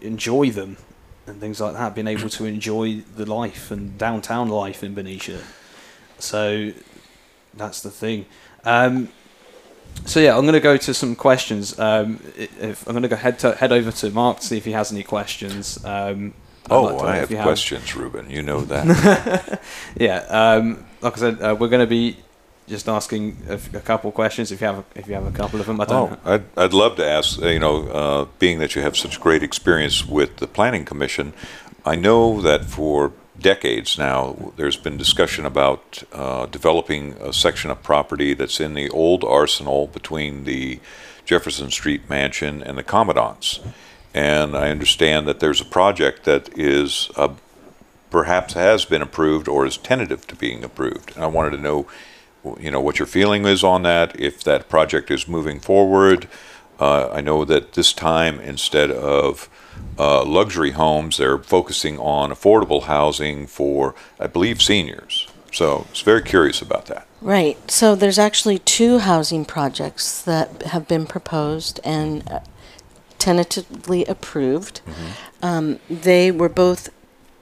enjoy 0.00 0.50
them 0.50 0.76
and 1.28 1.40
things 1.40 1.60
like 1.60 1.74
that. 1.74 1.94
Being 1.94 2.08
able 2.08 2.28
to 2.28 2.44
enjoy 2.44 3.02
the 3.16 3.24
life 3.24 3.70
and 3.70 3.96
downtown 3.98 4.48
life 4.48 4.82
in 4.82 4.94
Benicia. 4.94 5.40
So 6.18 6.72
that's 7.54 7.80
the 7.82 7.90
thing. 7.90 8.26
Um, 8.64 9.08
so 10.06 10.20
yeah, 10.20 10.36
I'm 10.36 10.42
going 10.42 10.54
to 10.54 10.60
go 10.60 10.76
to 10.76 10.94
some 10.94 11.14
questions. 11.14 11.78
Um, 11.78 12.20
if 12.36 12.86
I'm 12.86 12.92
going 12.94 13.02
to 13.02 13.08
go 13.08 13.16
head 13.16 13.38
to 13.40 13.54
head 13.54 13.72
over 13.72 13.92
to 13.92 14.10
Mark 14.10 14.40
to 14.40 14.46
see 14.46 14.56
if 14.56 14.64
he 14.64 14.72
has 14.72 14.92
any 14.92 15.02
questions. 15.02 15.84
Um, 15.84 16.34
Oh, 16.70 16.84
like 16.84 17.02
I 17.02 17.16
have 17.16 17.42
questions, 17.42 17.96
Ruben. 17.96 18.30
You 18.30 18.40
know 18.42 18.60
that. 18.60 19.60
yeah, 19.96 20.18
um, 20.28 20.84
like 21.00 21.14
I 21.16 21.20
said, 21.20 21.42
uh, 21.42 21.56
we're 21.58 21.68
going 21.68 21.80
to 21.80 21.88
be 21.88 22.18
just 22.68 22.88
asking 22.88 23.36
a, 23.48 23.54
f- 23.54 23.74
a 23.74 23.80
couple 23.80 24.08
of 24.08 24.14
questions. 24.14 24.52
If 24.52 24.60
you 24.60 24.68
have, 24.68 24.78
a, 24.78 24.84
if 24.94 25.08
you 25.08 25.14
have 25.14 25.26
a 25.26 25.32
couple 25.32 25.60
of 25.60 25.66
them, 25.66 25.80
I 25.80 25.84
don't. 25.86 26.18
oh, 26.24 26.34
I'd, 26.34 26.44
I'd 26.56 26.72
love 26.72 26.94
to 26.96 27.04
ask. 27.04 27.40
You 27.40 27.58
know, 27.58 27.88
uh, 27.88 28.26
being 28.38 28.60
that 28.60 28.76
you 28.76 28.82
have 28.82 28.96
such 28.96 29.20
great 29.20 29.42
experience 29.42 30.06
with 30.06 30.36
the 30.36 30.46
Planning 30.46 30.84
Commission, 30.84 31.32
I 31.84 31.96
know 31.96 32.40
that 32.42 32.64
for 32.64 33.12
decades 33.38 33.96
now 33.96 34.52
there's 34.56 34.76
been 34.76 34.96
discussion 34.96 35.46
about 35.46 36.02
uh, 36.12 36.46
developing 36.46 37.12
a 37.14 37.32
section 37.32 37.70
of 37.70 37.82
property 37.82 38.34
that's 38.34 38.60
in 38.60 38.74
the 38.74 38.90
old 38.90 39.24
arsenal 39.24 39.86
between 39.86 40.44
the 40.44 40.78
Jefferson 41.24 41.70
Street 41.70 42.08
mansion 42.10 42.62
and 42.62 42.76
the 42.76 42.82
Commandant's. 42.82 43.60
And 44.14 44.54
I 44.56 44.70
understand 44.70 45.26
that 45.26 45.40
there's 45.40 45.60
a 45.60 45.64
project 45.64 46.24
that 46.24 46.56
is 46.58 47.10
uh, 47.16 47.34
perhaps 48.10 48.52
has 48.52 48.84
been 48.84 49.00
approved 49.00 49.48
or 49.48 49.64
is 49.64 49.78
tentative 49.78 50.26
to 50.26 50.36
being 50.36 50.62
approved. 50.62 51.14
And 51.14 51.24
I 51.24 51.28
wanted 51.28 51.50
to 51.52 51.58
know, 51.58 51.86
you 52.60 52.70
know, 52.70 52.80
what 52.80 52.98
your 52.98 53.06
feeling 53.06 53.46
is 53.46 53.64
on 53.64 53.82
that, 53.84 54.18
if 54.20 54.44
that 54.44 54.68
project 54.68 55.10
is 55.10 55.26
moving 55.26 55.60
forward. 55.60 56.28
Uh, 56.82 57.08
I 57.12 57.20
know 57.20 57.44
that 57.44 57.74
this 57.74 57.92
time, 57.92 58.40
instead 58.40 58.90
of 58.90 59.48
uh, 60.00 60.24
luxury 60.24 60.72
homes, 60.72 61.16
they're 61.16 61.38
focusing 61.38 61.96
on 62.00 62.30
affordable 62.30 62.82
housing 62.82 63.46
for, 63.46 63.94
I 64.18 64.26
believe, 64.26 64.60
seniors. 64.60 65.28
So 65.52 65.86
I 65.86 65.90
was 65.90 66.00
very 66.00 66.22
curious 66.22 66.60
about 66.60 66.86
that. 66.86 67.06
Right. 67.20 67.70
So 67.70 67.94
there's 67.94 68.18
actually 68.18 68.58
two 68.58 68.98
housing 68.98 69.44
projects 69.44 70.22
that 70.22 70.62
have 70.62 70.88
been 70.88 71.06
proposed 71.06 71.78
and 71.84 72.28
uh, 72.28 72.40
tentatively 73.16 74.04
approved. 74.06 74.80
Um, 75.40 75.78
they 75.88 76.32
were 76.32 76.48
both 76.48 76.88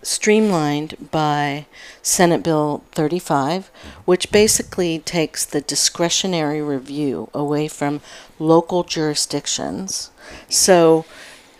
streamlined 0.02 1.11
by 1.11 1.66
Senate 2.02 2.42
Bill 2.42 2.83
35, 2.92 3.71
which 4.04 4.33
basically 4.33 4.99
takes 4.99 5.45
the 5.45 5.61
discretionary 5.61 6.62
review 6.62 7.28
away 7.35 7.69
from 7.69 8.00
local 8.38 8.83
jurisdictions. 8.83 10.11
So 10.49 11.04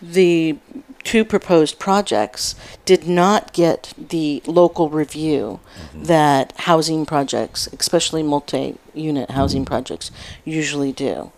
the 0.01 0.57
two 1.03 1.25
proposed 1.25 1.79
projects 1.79 2.55
did 2.85 3.07
not 3.07 3.53
get 3.53 3.93
the 3.97 4.41
local 4.45 4.89
review 4.89 5.59
mm-hmm. 5.75 6.03
that 6.03 6.53
housing 6.57 7.05
projects, 7.05 7.67
especially 7.77 8.23
multi-unit 8.23 9.29
mm-hmm. 9.29 9.37
housing 9.37 9.65
projects, 9.65 10.11
usually 10.45 10.91
do. 10.91 11.31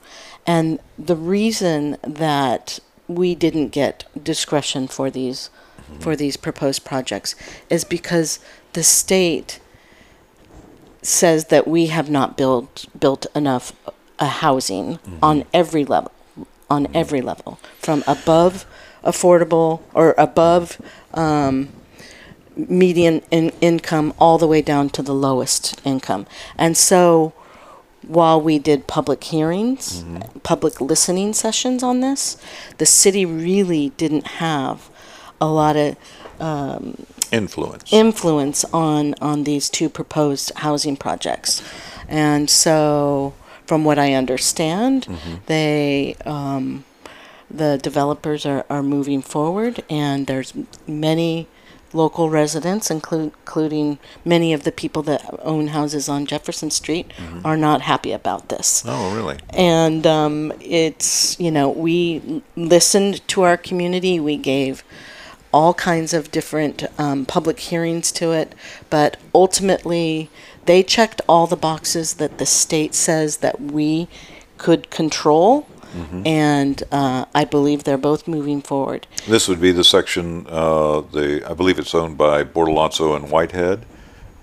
And 0.45 0.79
the 0.97 1.15
reason 1.15 1.97
that 2.01 2.79
we 3.07 3.35
didn't 3.35 3.69
get 3.69 4.05
discretion 4.21 4.87
for 4.87 5.09
these 5.09 5.49
for 5.99 6.15
these 6.15 6.37
proposed 6.37 6.83
projects 6.85 7.35
is 7.69 7.83
because 7.83 8.39
the 8.73 8.83
state 8.83 9.59
says 11.01 11.45
that 11.45 11.67
we 11.67 11.87
have 11.87 12.09
not 12.09 12.37
built 12.37 12.85
built 12.97 13.25
enough 13.35 13.73
uh, 14.19 14.25
housing 14.25 14.99
on 15.21 15.43
every 15.53 15.83
level 15.85 16.11
on 16.69 16.87
every 16.93 17.21
level 17.21 17.59
from 17.77 18.03
above 18.07 18.65
affordable 19.03 19.81
or 19.93 20.15
above 20.17 20.81
um, 21.13 21.69
median 22.55 23.21
in 23.31 23.51
income 23.61 24.13
all 24.17 24.37
the 24.37 24.47
way 24.47 24.61
down 24.61 24.89
to 24.89 25.01
the 25.01 25.13
lowest 25.13 25.81
income. 25.83 26.25
And 26.57 26.77
so 26.77 27.33
while 28.07 28.39
we 28.39 28.59
did 28.59 28.85
public 28.87 29.23
hearings 29.23 30.03
public 30.43 30.81
listening 30.81 31.31
sessions 31.31 31.81
on 31.81 32.01
this 32.01 32.35
the 32.77 32.85
city 32.85 33.25
really 33.25 33.89
didn't 33.91 34.27
have 34.27 34.89
a 35.43 35.47
lot 35.47 35.75
of 35.75 35.95
Influence. 37.31 37.91
influence 37.91 38.65
on 38.73 39.15
on 39.21 39.43
these 39.43 39.69
two 39.69 39.89
proposed 39.89 40.51
housing 40.57 40.95
projects, 40.97 41.63
and 42.07 42.49
so 42.49 43.33
from 43.65 43.83
what 43.85 43.97
I 43.97 44.13
understand, 44.13 45.07
they 45.47 46.15
um, 46.25 46.83
the 47.49 47.77
developers 47.81 48.45
are, 48.45 48.65
are 48.69 48.83
moving 48.83 49.21
forward, 49.21 49.83
and 49.89 50.27
there's 50.27 50.53
many 50.87 51.47
local 51.93 52.29
residents, 52.29 52.89
include, 52.91 53.31
including 53.45 53.99
many 54.25 54.53
of 54.53 54.63
the 54.63 54.71
people 54.71 55.03
that 55.03 55.21
own 55.43 55.67
houses 55.67 56.09
on 56.09 56.25
Jefferson 56.25 56.71
Street, 56.71 57.11
are 57.43 57.57
not 57.57 57.81
happy 57.81 58.11
about 58.11 58.49
this. 58.49 58.83
Oh, 58.85 59.15
really? 59.15 59.37
and 59.49 60.05
um, 60.05 60.53
it's 60.59 61.39
you 61.39 61.51
know 61.51 61.69
we 61.69 62.43
listened 62.55 63.27
to 63.29 63.41
our 63.43 63.57
community. 63.57 64.19
We 64.19 64.37
gave 64.37 64.83
all 65.53 65.73
kinds 65.73 66.13
of 66.13 66.31
different 66.31 66.83
um, 66.99 67.25
public 67.25 67.59
hearings 67.59 68.11
to 68.11 68.31
it 68.31 68.53
but 68.89 69.17
ultimately 69.33 70.29
they 70.65 70.81
checked 70.83 71.21
all 71.27 71.45
the 71.47 71.55
boxes 71.57 72.15
that 72.15 72.37
the 72.37 72.45
state 72.45 72.93
says 72.95 73.37
that 73.37 73.59
we 73.61 74.07
could 74.57 74.89
control 74.89 75.67
and 76.25 76.81
uh, 76.91 77.23
i 77.35 77.43
believe 77.45 77.83
they're 77.83 77.99
both 77.99 78.27
moving 78.27 78.61
forward 78.63 79.05
This 79.27 79.47
would 79.47 79.61
be 79.61 79.71
the 79.71 79.83
section, 79.83 80.47
uh, 80.49 81.01
the, 81.01 81.43
I 81.47 81.53
believe 81.53 81.77
it's 81.77 81.93
owned 81.93 82.17
by 82.17 82.43
Bortolazzo 82.43 83.15
and 83.15 83.29
Whitehead. 83.29 83.85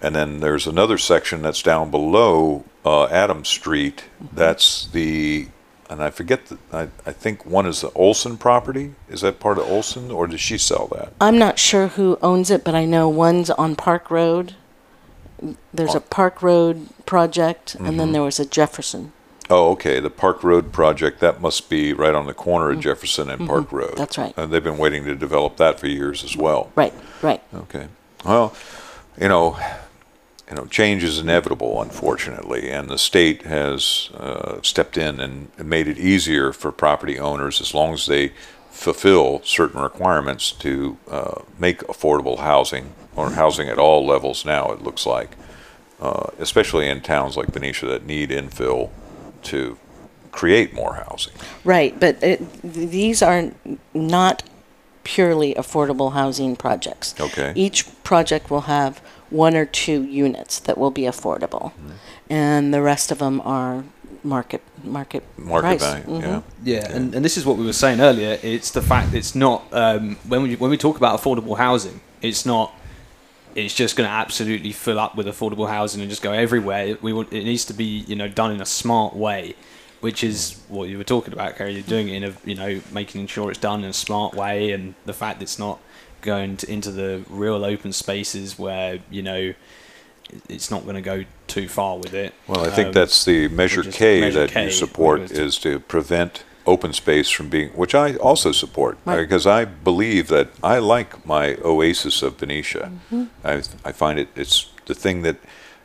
And 0.00 0.14
then 0.14 0.38
there's 0.40 0.66
another 0.68 0.96
section 0.96 1.42
that's 1.42 1.60
down 1.62 1.90
below, 1.90 2.64
uh, 2.84 3.04
Adams 3.06 3.48
Street. 3.48 4.04
That's 4.32 4.86
the, 4.86 5.48
and 5.90 6.02
I 6.02 6.10
forget, 6.10 6.46
that 6.46 6.58
I, 6.72 6.82
I 7.04 7.12
think 7.12 7.44
one 7.44 7.66
is 7.66 7.80
the 7.82 7.90
Olson 7.90 8.38
property. 8.38 8.94
Is 9.08 9.20
that 9.20 9.40
part 9.40 9.58
of 9.58 9.64
Olson 9.64 10.10
or 10.10 10.26
did 10.26 10.40
she 10.40 10.56
sell 10.58 10.86
that? 10.88 11.12
i'm 11.20 11.38
not 11.38 11.58
sure 11.58 11.88
who 11.88 12.18
owns 12.22 12.50
it 12.50 12.64
but 12.64 12.74
i 12.74 12.84
know 12.84 13.08
one's 13.08 13.50
on 13.50 13.76
park 13.76 14.10
road 14.10 14.54
there's 15.72 15.94
a 15.94 15.98
oh. 15.98 16.06
park 16.10 16.42
road 16.42 16.88
project 17.06 17.74
and 17.74 17.86
then 17.86 17.98
mm-hmm. 17.98 18.12
there 18.12 18.22
was 18.22 18.40
a 18.40 18.46
jefferson 18.46 19.12
Oh, 19.52 19.72
okay, 19.72 19.98
the 19.98 20.10
Park 20.10 20.44
Road 20.44 20.70
project, 20.70 21.18
that 21.18 21.40
must 21.40 21.68
be 21.68 21.92
right 21.92 22.14
on 22.14 22.26
the 22.26 22.34
corner 22.34 22.70
of 22.70 22.78
mm. 22.78 22.82
Jefferson 22.82 23.28
and 23.28 23.48
Park 23.48 23.64
mm-hmm. 23.64 23.76
Road. 23.78 23.94
That's 23.96 24.16
right. 24.16 24.32
And 24.36 24.52
they've 24.52 24.62
been 24.62 24.78
waiting 24.78 25.04
to 25.06 25.16
develop 25.16 25.56
that 25.56 25.80
for 25.80 25.88
years 25.88 26.22
as 26.22 26.36
well. 26.36 26.70
right 26.76 26.94
right 27.20 27.42
Okay. 27.52 27.88
Well, 28.24 28.54
you 29.20 29.26
know, 29.26 29.58
you 30.50 30.56
know, 30.56 30.66
change 30.66 31.04
is 31.04 31.18
inevitable, 31.18 31.80
unfortunately, 31.80 32.70
and 32.70 32.88
the 32.88 32.98
state 32.98 33.42
has 33.42 34.10
uh, 34.14 34.60
stepped 34.62 34.98
in 34.98 35.20
and 35.20 35.48
made 35.58 35.86
it 35.86 35.96
easier 35.96 36.52
for 36.52 36.72
property 36.72 37.18
owners 37.20 37.60
as 37.60 37.72
long 37.72 37.94
as 37.94 38.06
they 38.06 38.32
fulfill 38.70 39.40
certain 39.44 39.80
requirements 39.80 40.50
to 40.50 40.96
uh, 41.08 41.42
make 41.58 41.80
affordable 41.82 42.40
housing 42.40 42.92
or 43.14 43.30
housing 43.30 43.68
at 43.68 43.78
all 43.78 44.04
levels. 44.04 44.44
Now 44.44 44.72
it 44.72 44.82
looks 44.82 45.06
like, 45.06 45.30
uh, 46.00 46.30
especially 46.38 46.88
in 46.88 47.00
towns 47.00 47.36
like 47.36 47.52
Benicia 47.52 47.86
that 47.86 48.04
need 48.04 48.30
infill 48.30 48.90
to 49.44 49.78
create 50.32 50.74
more 50.74 50.94
housing. 50.94 51.34
Right, 51.62 51.98
but 51.98 52.20
it, 52.22 52.62
these 52.62 53.22
are 53.22 53.52
not 53.94 54.42
purely 55.04 55.54
affordable 55.54 56.12
housing 56.12 56.56
projects. 56.56 57.14
Okay. 57.20 57.52
Each 57.54 57.86
project 58.02 58.50
will 58.50 58.62
have 58.62 59.00
one 59.30 59.54
or 59.56 59.64
two 59.64 60.02
units 60.04 60.58
that 60.60 60.76
will 60.78 60.90
be 60.90 61.02
affordable, 61.02 61.72
and 62.28 62.72
the 62.74 62.82
rest 62.82 63.10
of 63.12 63.18
them 63.18 63.40
are 63.42 63.84
market 64.22 64.62
market 64.84 65.22
Market 65.38 65.78
price. 65.78 65.80
value, 65.80 66.04
Mhm. 66.04 66.22
yeah. 66.22 66.40
Yeah, 66.62 66.92
and, 66.96 67.14
and 67.14 67.24
this 67.24 67.36
is 67.36 67.44
what 67.46 67.56
we 67.56 67.64
were 67.64 67.72
saying 67.72 68.00
earlier. 68.00 68.38
It's 68.42 68.70
the 68.70 68.82
fact 68.82 69.14
it's 69.14 69.34
not 69.34 69.62
um, 69.72 70.16
when 70.28 70.42
we 70.42 70.56
when 70.56 70.70
we 70.70 70.76
talk 70.76 70.96
about 70.96 71.18
affordable 71.20 71.56
housing, 71.56 72.00
it's 72.22 72.44
not. 72.44 72.74
It's 73.56 73.74
just 73.74 73.96
going 73.96 74.06
to 74.08 74.12
absolutely 74.12 74.70
fill 74.70 75.00
up 75.00 75.16
with 75.16 75.26
affordable 75.26 75.68
housing 75.68 76.00
and 76.00 76.08
just 76.08 76.22
go 76.22 76.30
everywhere. 76.30 76.96
We 77.02 77.12
want, 77.12 77.32
it 77.32 77.42
needs 77.42 77.64
to 77.64 77.74
be 77.74 77.84
you 78.06 78.14
know 78.14 78.28
done 78.28 78.52
in 78.52 78.60
a 78.60 78.66
smart 78.66 79.16
way, 79.16 79.54
which 80.00 80.22
is 80.22 80.60
what 80.68 80.88
you 80.88 80.96
were 80.98 81.04
talking 81.04 81.32
about, 81.32 81.56
Kari. 81.56 81.72
You're 81.74 81.82
doing 81.82 82.08
it 82.08 82.22
in 82.22 82.24
a 82.24 82.32
you 82.44 82.54
know 82.54 82.80
making 82.92 83.26
sure 83.26 83.50
it's 83.50 83.58
done 83.58 83.82
in 83.84 83.90
a 83.90 83.92
smart 83.92 84.34
way, 84.34 84.70
and 84.72 84.94
the 85.04 85.12
fact 85.12 85.42
it's 85.42 85.58
not 85.58 85.80
going 86.20 86.56
to, 86.58 86.70
into 86.72 86.90
the 86.90 87.22
real 87.28 87.64
open 87.64 87.92
spaces 87.92 88.58
where 88.58 88.98
you 89.10 89.22
know 89.22 89.54
it's 90.48 90.70
not 90.70 90.84
going 90.84 90.94
to 90.96 91.02
go 91.02 91.24
too 91.48 91.68
far 91.68 91.98
with 91.98 92.14
it. 92.14 92.32
Well, 92.46 92.64
I 92.64 92.70
think 92.70 92.88
Um, 92.88 92.92
that's 92.94 93.24
the 93.24 93.48
Measure 93.48 93.82
K 93.82 94.20
Measure 94.20 94.40
that 94.40 94.50
K, 94.50 94.64
you 94.66 94.70
support 94.70 95.20
which 95.20 95.32
is- 95.32 95.38
is 95.38 95.58
to 95.58 95.80
prevent 95.80 96.44
open 96.66 96.92
space 96.92 97.28
from 97.30 97.48
being, 97.48 97.70
which 97.70 97.94
I 97.94 98.14
also 98.16 98.52
support 98.52 98.98
Right. 99.04 99.16
because 99.16 99.46
I 99.46 99.64
believe 99.64 100.28
that 100.28 100.48
I 100.62 100.78
like 100.78 101.26
my 101.26 101.56
oasis 101.64 102.22
of 102.22 102.36
Benicia. 102.38 102.92
Mm-hmm. 103.12 103.24
I, 103.44 103.62
I 103.84 103.92
find 103.92 104.18
it 104.20 104.28
it's 104.36 104.66
the 104.86 104.94
thing 104.94 105.22
that 105.22 105.36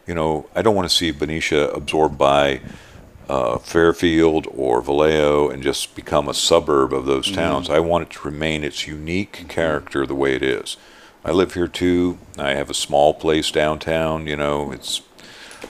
you 0.06 0.14
know 0.14 0.46
I 0.56 0.62
don't 0.62 0.76
want 0.76 0.88
to 0.90 0.96
see 0.96 1.12
Benicia 1.12 1.70
absorbed 1.74 2.18
by 2.18 2.60
uh, 3.30 3.58
Fairfield 3.58 4.48
or 4.56 4.82
Vallejo 4.82 5.50
and 5.50 5.64
just 5.64 5.96
become 5.96 6.28
a 6.28 6.34
suburb 6.34 6.94
of 6.94 7.06
those 7.06 7.26
Mm-hmm. 7.26 7.36
towns. 7.36 7.70
I 7.70 7.80
want 7.80 8.04
it 8.04 8.10
to 8.12 8.28
remain 8.28 8.64
its 8.64 8.88
unique 8.88 9.46
character 9.48 10.06
the 10.06 10.16
way 10.16 10.36
it 10.36 10.44
is. 10.44 10.78
I 11.24 11.32
live 11.32 11.54
here 11.56 11.68
too. 11.68 12.20
I 12.38 12.52
have 12.54 12.70
a 12.70 12.74
small 12.76 13.14
place 13.14 13.50
downtown. 13.52 14.28
You 14.28 14.36
know, 14.36 14.72
it's 14.72 15.02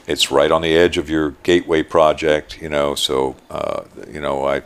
it's 0.07 0.29
right 0.31 0.51
on 0.51 0.61
the 0.61 0.75
edge 0.75 0.97
of 0.97 1.09
your 1.09 1.31
gateway 1.43 1.81
project. 1.83 2.61
You 2.61 2.69
know, 2.69 2.95
so 2.95 3.35
uh, 3.49 3.83
you 4.11 4.19
know 4.19 4.45
I 4.45 4.63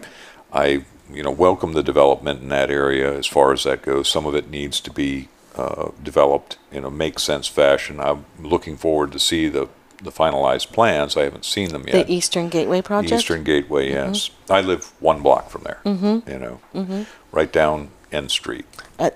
I 0.51 0.85
you 1.11 1.21
know 1.21 1.31
welcome 1.31 1.73
the 1.73 1.83
development 1.83 2.41
in 2.41 2.49
that 2.49 2.71
area 2.71 3.15
as 3.15 3.27
far 3.27 3.53
as 3.53 3.63
that 3.65 3.83
goes. 3.83 4.09
Some 4.09 4.25
of 4.25 4.33
it 4.33 4.49
needs 4.49 4.79
to 4.81 4.91
be 4.91 5.29
uh, 5.55 5.91
developed 6.01 6.57
in 6.71 6.83
a 6.83 6.89
make 6.89 7.19
sense 7.19 7.47
fashion. 7.47 7.99
I'm 7.99 8.25
looking 8.39 8.75
forward 8.75 9.11
to 9.11 9.19
see 9.19 9.47
the 9.47 9.69
the 10.01 10.11
finalized 10.11 10.71
plans. 10.71 11.17
I 11.17 11.23
haven't 11.23 11.45
seen 11.45 11.69
them 11.69 11.83
yet. 11.87 12.07
The 12.07 12.13
Eastern 12.13 12.49
Gateway 12.49 12.81
project. 12.81 13.11
Mm-hmm. 13.11 13.19
Eastern 13.19 13.43
Gateway, 13.43 13.91
yes. 13.91 14.29
I 14.49 14.61
live 14.61 14.91
one 14.99 15.21
block 15.21 15.49
from 15.49 15.63
there. 15.63 15.79
Mm-hmm. 15.85 16.29
You 16.29 16.39
know, 16.39 16.59
mm-hmm. 16.73 17.03
right 17.31 17.51
down 17.51 17.91
N 18.11 18.29
Street. 18.29 18.65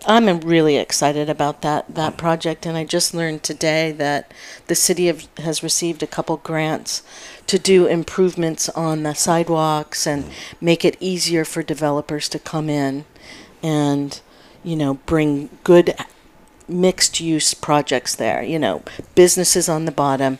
I'm 0.07 0.39
really 0.39 0.77
excited 0.77 1.29
about 1.29 1.61
that 1.61 1.93
that 1.93 2.17
project, 2.17 2.65
and 2.65 2.77
I 2.77 2.85
just 2.85 3.13
learned 3.13 3.43
today 3.43 3.91
that 3.91 4.31
the 4.67 4.75
city 4.75 5.09
of, 5.09 5.27
has 5.37 5.63
received 5.63 6.03
a 6.03 6.07
couple 6.07 6.37
grants 6.37 7.03
to 7.47 7.59
do 7.59 7.85
improvements 7.85 8.69
on 8.69 9.03
the 9.03 9.13
sidewalks 9.13 10.07
and 10.07 10.25
mm. 10.25 10.31
make 10.61 10.85
it 10.85 10.95
easier 10.99 11.43
for 11.43 11.63
developers 11.63 12.29
to 12.29 12.39
come 12.39 12.69
in 12.69 13.03
and 13.61 14.21
you 14.63 14.75
know 14.75 14.95
bring 15.05 15.49
good 15.63 15.95
mixed 16.67 17.19
use 17.19 17.53
projects 17.53 18.15
there. 18.15 18.43
You 18.43 18.59
know, 18.59 18.83
businesses 19.15 19.67
on 19.67 19.85
the 19.85 19.91
bottom, 19.91 20.39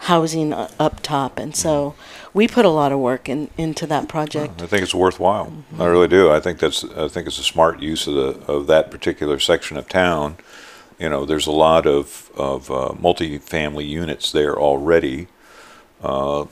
housing 0.00 0.52
up 0.52 1.00
top, 1.02 1.38
and 1.38 1.54
so 1.54 1.94
we 2.32 2.46
put 2.48 2.64
a 2.64 2.70
lot 2.70 2.92
of 2.92 2.98
work 2.98 3.28
in, 3.28 3.50
into 3.58 3.86
that 3.86 4.08
project. 4.08 4.62
I 4.62 4.66
think 4.66 4.82
it's 4.82 4.94
worthwhile. 4.94 5.52
I 5.78 5.86
really 5.86 6.08
do. 6.08 6.30
I 6.30 6.40
think 6.40 6.58
that's. 6.58 6.84
I 6.84 7.08
think 7.08 7.26
it's 7.26 7.38
a 7.38 7.44
smart 7.44 7.80
use 7.80 8.06
of 8.06 8.14
the 8.14 8.52
of 8.52 8.66
that 8.66 8.90
particular 8.90 9.38
section 9.38 9.76
of 9.76 9.88
town. 9.88 10.36
You 10.98 11.08
know, 11.08 11.24
there's 11.24 11.46
a 11.46 11.52
lot 11.52 11.86
of 11.86 12.30
of 12.36 12.70
uh, 12.70 12.94
multi-family 12.98 13.84
units 13.84 14.32
there 14.32 14.56
already. 14.56 15.28
Uh, 16.02 16.46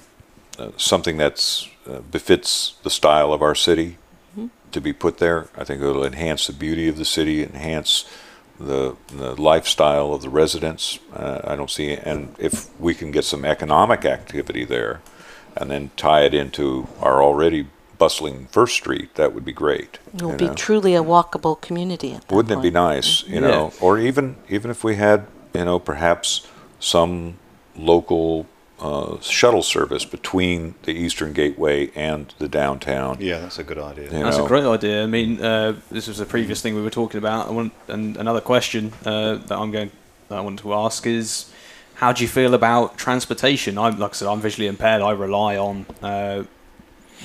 uh, 0.59 0.71
something 0.77 1.19
that's 1.19 1.69
uh, 1.87 2.01
befits 2.01 2.75
the 2.83 2.91
style 2.91 3.33
of 3.33 3.43
our 3.43 3.55
city 3.55 3.99
to 4.73 4.81
be 4.81 4.93
put 4.93 5.19
there. 5.19 5.49
I 5.57 5.65
think 5.65 5.83
it'll 5.83 6.05
enhance 6.05 6.47
the 6.47 6.53
beauty 6.53 6.89
of 6.89 6.97
the 6.97 7.05
city, 7.05 7.43
enhance 7.43 8.05
the, 8.59 8.97
the 9.09 9.40
lifestyle 9.40 10.12
of 10.12 10.23
the 10.23 10.29
residents. 10.29 10.99
Uh, 11.12 11.40
I 11.45 11.57
don't 11.57 11.71
see, 11.71 11.92
and 11.92 12.35
if 12.38 12.69
we 12.81 12.95
can 12.95 13.11
get 13.11 13.25
some 13.25 13.45
economic 13.45 14.05
activity 14.05 14.64
there, 14.64 15.01
and 15.57 15.71
then 15.71 15.90
tie 15.97 16.23
it 16.23 16.35
into 16.35 16.87
our 17.01 17.23
already 17.23 17.66
bustling 17.99 18.47
First 18.51 18.75
Street, 18.75 19.14
that 19.14 19.33
would 19.33 19.45
be 19.45 19.53
great. 19.53 19.99
It 20.14 20.23
will 20.23 20.33
you 20.33 20.37
be 20.37 20.47
know. 20.49 20.55
truly 20.55 20.95
a 20.95 21.03
walkable 21.03 21.59
community. 21.61 22.12
At 22.12 22.29
that 22.29 22.35
Wouldn't 22.35 22.53
it 22.53 22.62
be 22.62 22.71
point. 22.71 22.75
nice, 22.75 23.25
you 23.25 23.37
Yeah. 23.37 23.40
know, 23.49 23.73
or 23.81 23.99
even 23.99 24.37
even 24.51 24.71
if 24.71 24.85
we 24.85 24.97
had, 24.97 25.27
you 25.55 25.64
know, 25.64 25.79
perhaps 25.79 26.47
some 26.79 27.37
local 27.75 28.47
uh, 28.79 29.19
shuttle 29.21 29.62
service 29.62 30.05
between 30.05 30.75
the 30.83 30.93
Eastern 30.93 31.33
Gateway 31.33 31.91
and 31.95 32.35
the 32.39 32.49
downtown. 32.49 33.17
Yeah, 33.21 33.41
that's 33.41 33.59
a 33.59 33.65
good 33.65 33.79
idea. 33.79 34.11
Yeah. 34.11 34.25
That's 34.25 34.39
know. 34.39 34.45
a 34.45 34.49
great 34.49 34.65
idea. 34.65 35.03
I 35.03 35.07
mean, 35.07 35.41
uh, 35.43 35.77
this 35.91 36.09
was 36.09 36.21
a 36.21 36.27
previous 36.27 36.61
thing 36.61 36.75
we 36.75 36.83
were 36.83 36.91
talking 36.91 37.19
about. 37.19 37.49
I 37.49 37.53
want, 37.53 37.73
and 37.89 38.17
another 38.17 38.41
question 38.41 38.93
uh, 39.05 39.37
that 39.37 39.57
I'm 39.57 39.71
going, 39.71 39.91
that 40.29 40.39
I 40.39 40.41
wanted 40.41 40.62
to 40.62 40.75
ask 40.75 41.07
is, 41.07 41.51
how 41.95 42.12
do 42.12 42.23
you 42.23 42.29
feel 42.29 42.53
about 42.53 42.99
transportation? 42.99 43.79
I'm 43.79 43.99
like 43.99 44.11
I 44.11 44.15
said, 44.15 44.29
I'm 44.29 44.41
visually 44.41 44.69
impaired. 44.69 45.01
I 45.01 45.12
rely 45.12 45.57
on 45.57 45.87
uh, 46.03 46.45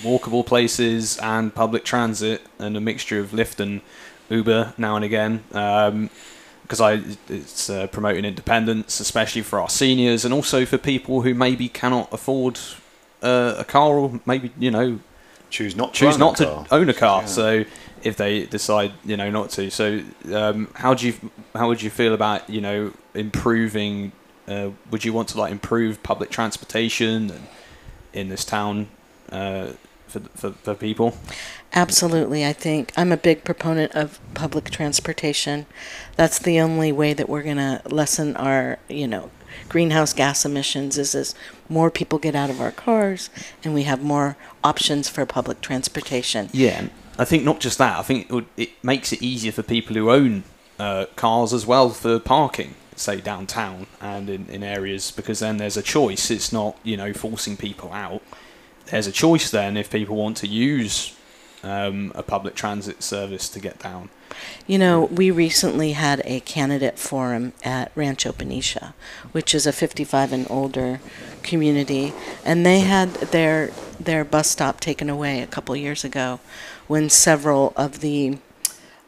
walkable 0.02 0.46
places 0.46 1.18
and 1.18 1.54
public 1.54 1.84
transit, 1.84 2.42
and 2.60 2.78
a 2.78 2.82
mixture 2.82 3.20
of 3.20 3.32
Lyft 3.32 3.60
and 3.60 3.82
Uber 4.30 4.74
now 4.78 4.96
and 4.96 5.04
again. 5.04 5.44
Um, 5.52 6.10
because 6.72 6.80
I 6.80 7.02
it's 7.28 7.70
uh, 7.70 7.88
promoting 7.88 8.24
independence, 8.24 9.02
especially 9.02 9.42
for 9.42 9.60
our 9.60 9.68
seniors, 9.68 10.24
and 10.24 10.34
also 10.34 10.66
for 10.66 10.78
people 10.78 11.22
who 11.22 11.34
maybe 11.34 11.68
cannot 11.68 12.08
afford 12.14 12.58
uh, 13.22 13.56
a 13.58 13.66
car, 13.66 13.96
or 13.96 14.22
maybe 14.26 14.52
you 14.58 14.72
know 14.72 15.00
Choose 15.50 15.76
not 15.76 15.94
to 15.94 16.00
choose 16.00 16.14
own 16.14 16.20
not 16.22 16.40
a 16.40 16.46
to 16.46 16.50
car. 16.50 16.66
own 16.72 16.88
a 16.88 16.94
car. 16.94 17.22
Yeah. 17.24 17.28
So 17.28 17.66
if 18.04 18.16
they 18.16 18.46
decide, 18.46 18.94
you 19.04 19.18
know, 19.18 19.30
not 19.30 19.50
to, 19.52 19.70
so 19.70 20.02
um, 20.34 20.70
how 20.76 20.94
do 20.94 21.08
you 21.08 21.14
how 21.54 21.68
would 21.68 21.82
you 21.82 21.90
feel 21.90 22.14
about 22.14 22.50
you 22.50 22.62
know 22.62 22.94
improving? 23.14 24.14
Uh, 24.48 24.70
would 24.92 25.04
you 25.04 25.12
want 25.12 25.28
to 25.30 25.38
like 25.38 25.52
improve 25.52 26.02
public 26.04 26.30
transportation 26.30 27.34
in 28.14 28.30
this 28.30 28.46
town 28.46 28.88
uh, 29.30 29.72
for, 30.08 30.22
for 30.36 30.52
for 30.52 30.74
people? 30.74 31.18
Absolutely. 31.74 32.46
I 32.46 32.54
think 32.54 32.92
I'm 32.98 33.12
a 33.12 33.18
big 33.18 33.44
proponent 33.44 33.94
of 33.94 34.20
public 34.34 34.70
transportation. 34.70 35.66
That's 36.18 36.38
the 36.38 36.60
only 36.60 36.92
way 36.92 37.14
that 37.14 37.30
we're 37.30 37.44
going 37.44 37.58
to 37.58 37.82
lessen 37.86 38.36
our, 38.36 38.78
you 38.90 39.08
know, 39.08 39.32
greenhouse 39.70 40.14
gas 40.14 40.46
emissions 40.46 40.98
is 40.98 41.16
as 41.16 41.36
more 41.70 41.90
people 41.90 42.20
get 42.20 42.36
out 42.36 42.50
of 42.50 42.60
our 42.60 42.72
cars 42.72 43.30
and 43.64 43.74
we 43.74 43.84
have 43.84 44.04
more 44.04 44.36
options 44.64 45.08
for 45.08 45.26
public 45.26 45.62
transportation. 45.62 46.50
Yeah, 46.52 46.88
I 47.18 47.26
think 47.26 47.44
not 47.44 47.60
just 47.60 47.78
that. 47.78 47.98
I 47.98 48.02
think 48.02 48.30
it, 48.30 48.34
would, 48.34 48.48
it 48.58 48.72
makes 48.84 49.14
it 49.14 49.22
easier 49.22 49.52
for 49.52 49.64
people 49.64 49.96
who 49.96 50.12
own 50.12 50.44
uh, 50.78 51.06
cars 51.16 51.54
as 51.54 51.66
well 51.66 51.90
for 51.90 52.20
parking, 52.20 52.76
say 52.96 53.22
downtown 53.22 53.88
and 54.02 54.30
in, 54.30 54.48
in 54.48 54.64
areas, 54.64 55.12
because 55.12 55.40
then 55.40 55.58
there's 55.58 55.78
a 55.78 55.82
choice. 55.82 56.30
It's 56.32 56.52
not 56.52 56.78
you 56.84 56.98
know 56.98 57.14
forcing 57.14 57.56
people 57.56 57.94
out. 57.94 58.22
There's 58.88 59.08
a 59.08 59.12
choice 59.12 59.50
then 59.52 59.78
if 59.78 59.90
people 59.90 60.18
want 60.18 60.38
to 60.38 60.48
use 60.48 61.16
um, 61.63 62.12
a 62.15 62.24
public 62.24 62.56
transit 62.56 63.04
service 63.04 63.50
to 63.50 63.60
get 63.60 63.80
down. 63.80 64.10
You 64.65 64.78
know, 64.78 65.06
we 65.06 65.30
recently 65.30 65.91
had 65.91 66.21
a 66.26 66.39
candidate 66.41 66.97
forum 66.97 67.54
at 67.63 67.91
Rancho 67.95 68.32
Benicia, 68.32 68.93
which 69.32 69.54
is 69.54 69.67
a 69.67 69.74
55 69.74 70.32
and 70.32 70.47
older 70.50 71.00
community, 71.43 72.13
and 72.45 72.65
they 72.65 72.80
had 72.80 73.13
their 73.13 73.71
their 74.00 74.24
bus 74.24 74.50
stop 74.50 74.80
taken 74.80 75.10
away 75.10 75.41
a 75.41 75.47
couple 75.47 75.76
years 75.76 76.04
ago 76.04 76.39
when 76.88 77.10
several 77.10 77.74
of 77.76 78.00
the 78.00 78.38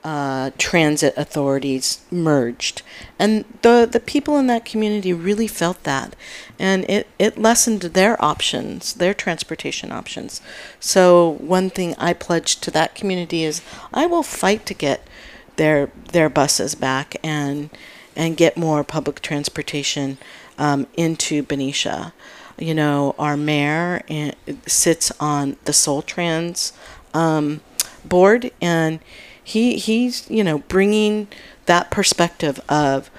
uh, 0.04 0.52
transit 0.58 1.14
authorities 1.16 2.02
merged, 2.12 2.82
and 3.18 3.46
the 3.62 3.88
the 3.90 4.00
people 4.00 4.38
in 4.38 4.48
that 4.48 4.66
community 4.66 5.14
really 5.14 5.48
felt 5.48 5.84
that, 5.84 6.16
and 6.60 6.84
it 6.90 7.08
it 7.18 7.38
lessened 7.38 7.82
their 7.82 8.22
options, 8.24 8.94
their 8.94 9.14
transportation 9.14 9.92
options. 9.92 10.42
So 10.80 11.38
one 11.40 11.70
thing 11.70 11.96
I 11.98 12.14
pledged 12.14 12.62
to 12.64 12.72
that 12.72 12.96
community 12.96 13.44
is 13.44 13.62
I 13.94 14.06
will 14.06 14.24
fight 14.24 14.66
to 14.66 14.74
get 14.74 15.08
their 15.56 15.90
their 16.12 16.30
buses 16.30 16.76
back 16.76 17.16
and 17.24 17.70
and 18.16 18.38
get 18.38 18.58
more 18.58 18.84
public 18.84 19.22
transportation 19.22 20.18
um, 20.58 20.88
into 20.96 21.44
Benicia. 21.44 22.14
You 22.58 22.76
know, 22.76 23.16
our 23.18 23.36
mayor 23.36 24.04
eh, 24.10 24.32
sits 24.68 25.12
on 25.20 25.58
the 25.66 25.72
SolTrans 25.72 26.74
um, 27.14 27.62
board, 28.06 28.52
and 28.62 29.00
he 29.44 29.78
he's 29.78 30.30
you 30.30 30.44
know 30.44 30.60
bringing 30.60 31.28
that 31.66 31.92
perspective 31.92 32.60
of 32.70 33.10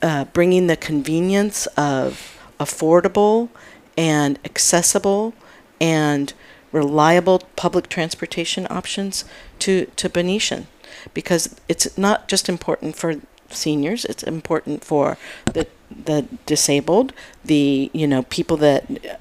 uh, 0.00 0.24
bringing 0.26 0.66
the 0.66 0.76
convenience 0.76 1.66
of 1.76 2.38
affordable 2.58 3.48
and 3.96 4.38
accessible 4.44 5.34
and 5.80 6.32
reliable 6.70 7.40
public 7.56 7.88
transportation 7.88 8.66
options 8.70 9.24
to 9.58 9.86
to 9.96 10.08
Benetian 10.08 10.66
because 11.14 11.54
it's 11.68 11.96
not 11.98 12.28
just 12.28 12.48
important 12.48 12.96
for 12.96 13.16
seniors 13.50 14.04
it's 14.06 14.22
important 14.22 14.82
for 14.82 15.18
the 15.52 15.66
the 16.04 16.26
disabled 16.46 17.12
the 17.44 17.90
you 17.92 18.06
know 18.06 18.22
people 18.24 18.56
that 18.56 19.18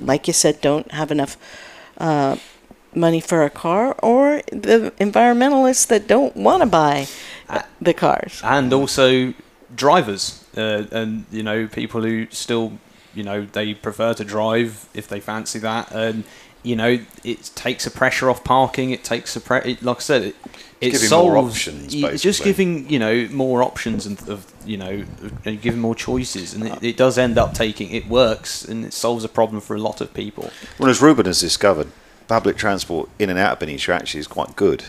like 0.00 0.28
you 0.28 0.32
said 0.32 0.60
don't 0.60 0.92
have 0.92 1.10
enough 1.10 1.36
uh, 1.98 2.36
money 2.94 3.20
for 3.20 3.42
a 3.44 3.50
car 3.50 3.94
or 4.02 4.42
the 4.52 4.92
environmentalists 4.98 5.86
that 5.86 6.06
don't 6.08 6.36
want 6.36 6.62
to 6.62 6.66
buy 6.66 7.06
Uh, 7.48 7.62
the 7.80 7.92
cars. 7.94 8.40
And 8.44 8.72
also 8.72 9.34
drivers 9.76 10.44
uh, 10.56 10.84
and 10.90 11.24
you 11.30 11.42
know 11.42 11.66
people 11.66 12.02
who 12.02 12.26
still 12.30 12.72
you 13.14 13.22
know 13.24 13.46
they 13.52 13.74
prefer 13.74 14.14
to 14.14 14.24
drive 14.24 14.70
if 14.94 15.06
they 15.08 15.20
fancy 15.20 15.58
that. 15.60 15.90
And 15.92 16.24
you 16.62 16.76
know 16.76 16.98
it 17.24 17.50
takes 17.54 17.84
the 17.84 17.90
pressure 17.90 18.28
off 18.30 18.44
parking 18.44 18.90
it 18.90 19.02
takes 19.02 19.32
the 19.34 19.40
pre- 19.40 19.72
it, 19.72 19.82
like 19.82 19.96
I 19.96 20.00
said 20.00 20.22
it, 20.22 20.36
it 20.80 20.90
giving 20.92 21.08
solves 21.08 21.26
more 21.32 21.36
options, 21.38 21.94
y- 21.94 22.16
just 22.16 22.44
giving 22.44 22.88
you 22.90 22.98
know 22.98 23.28
more 23.32 23.62
options 23.62 24.06
and 24.06 24.18
of 24.28 24.44
you 24.66 24.76
know 24.76 25.04
and 25.46 25.60
giving 25.62 25.80
more 25.80 25.94
choices. 25.94 26.54
And 26.54 26.66
it, 26.68 26.82
it 26.82 26.96
does 26.96 27.16
end 27.18 27.38
up 27.38 27.54
taking 27.54 27.90
it 27.90 28.06
works 28.08 28.64
and 28.64 28.84
it 28.84 28.92
solves 28.92 29.24
a 29.24 29.28
problem 29.28 29.60
for 29.60 29.74
a 29.74 29.80
lot 29.80 30.00
of 30.00 30.12
people. 30.14 30.50
Well, 30.78 30.90
as 30.90 31.00
Ruben 31.02 31.26
has 31.26 31.40
discovered, 31.40 31.88
public 32.30 32.56
transport 32.56 33.08
in 33.18 33.28
and 33.28 33.36
out 33.40 33.54
of 33.54 33.58
Benicia 33.58 33.92
actually 33.92 34.20
is 34.20 34.28
quite 34.28 34.54
good 34.54 34.84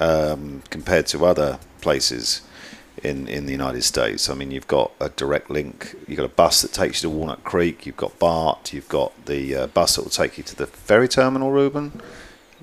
um, 0.00 0.62
compared 0.70 1.06
to 1.06 1.26
other 1.26 1.58
places 1.82 2.40
in, 3.04 3.28
in 3.28 3.44
the 3.44 3.52
United 3.52 3.82
States. 3.82 4.30
I 4.30 4.34
mean, 4.34 4.50
you've 4.50 4.66
got 4.66 4.90
a 4.98 5.10
direct 5.10 5.50
link. 5.50 5.94
You've 6.08 6.16
got 6.16 6.24
a 6.24 6.28
bus 6.28 6.62
that 6.62 6.72
takes 6.72 7.02
you 7.02 7.10
to 7.10 7.14
Walnut 7.14 7.44
Creek. 7.44 7.84
You've 7.84 7.98
got 7.98 8.18
BART. 8.18 8.72
You've 8.72 8.88
got 8.88 9.12
the 9.26 9.54
uh, 9.54 9.66
bus 9.66 9.96
that 9.96 10.02
will 10.02 10.10
take 10.10 10.38
you 10.38 10.44
to 10.44 10.56
the 10.56 10.66
ferry 10.66 11.06
terminal, 11.06 11.50
Ruben. 11.52 12.00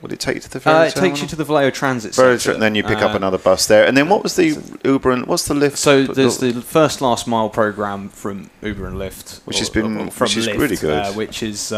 Would 0.02 0.12
it 0.12 0.20
take 0.20 0.36
you 0.36 0.42
to 0.42 0.50
the 0.50 0.60
ferry 0.60 0.78
uh, 0.78 0.84
it 0.86 0.94
terminal? 0.96 1.10
takes 1.12 1.22
you 1.22 1.28
to 1.28 1.36
the 1.36 1.44
Vallejo 1.44 1.70
Transit 1.70 2.16
ferry 2.16 2.40
Centre 2.40 2.54
and 2.54 2.62
then 2.64 2.74
you 2.74 2.82
pick 2.84 2.98
up 3.00 3.14
uh, 3.14 3.18
another 3.18 3.38
bus 3.38 3.68
there. 3.68 3.86
And 3.86 3.96
then 3.96 4.10
what 4.10 4.24
was 4.24 4.36
the 4.36 4.60
Uber 4.84 5.12
and 5.12 5.28
what's 5.28 5.48
the 5.48 5.54
Lyft? 5.54 5.78
So 5.78 6.06
there's 6.08 6.40
the 6.40 6.54
first 6.64 7.02
last 7.02 7.28
mile 7.28 7.50
program 7.50 8.10
from 8.10 8.50
Uber 8.64 8.88
and 8.88 8.98
Lyft, 8.98 9.42
Which 9.46 9.60
has 9.60 9.70
been- 9.70 10.10
from 10.10 10.26
which 10.26 10.38
is 10.38 10.48
Lyft, 10.48 10.58
really 10.58 10.76
good. 10.76 11.00
uh, 11.06 11.12
which 11.14 11.44
is 11.44 11.72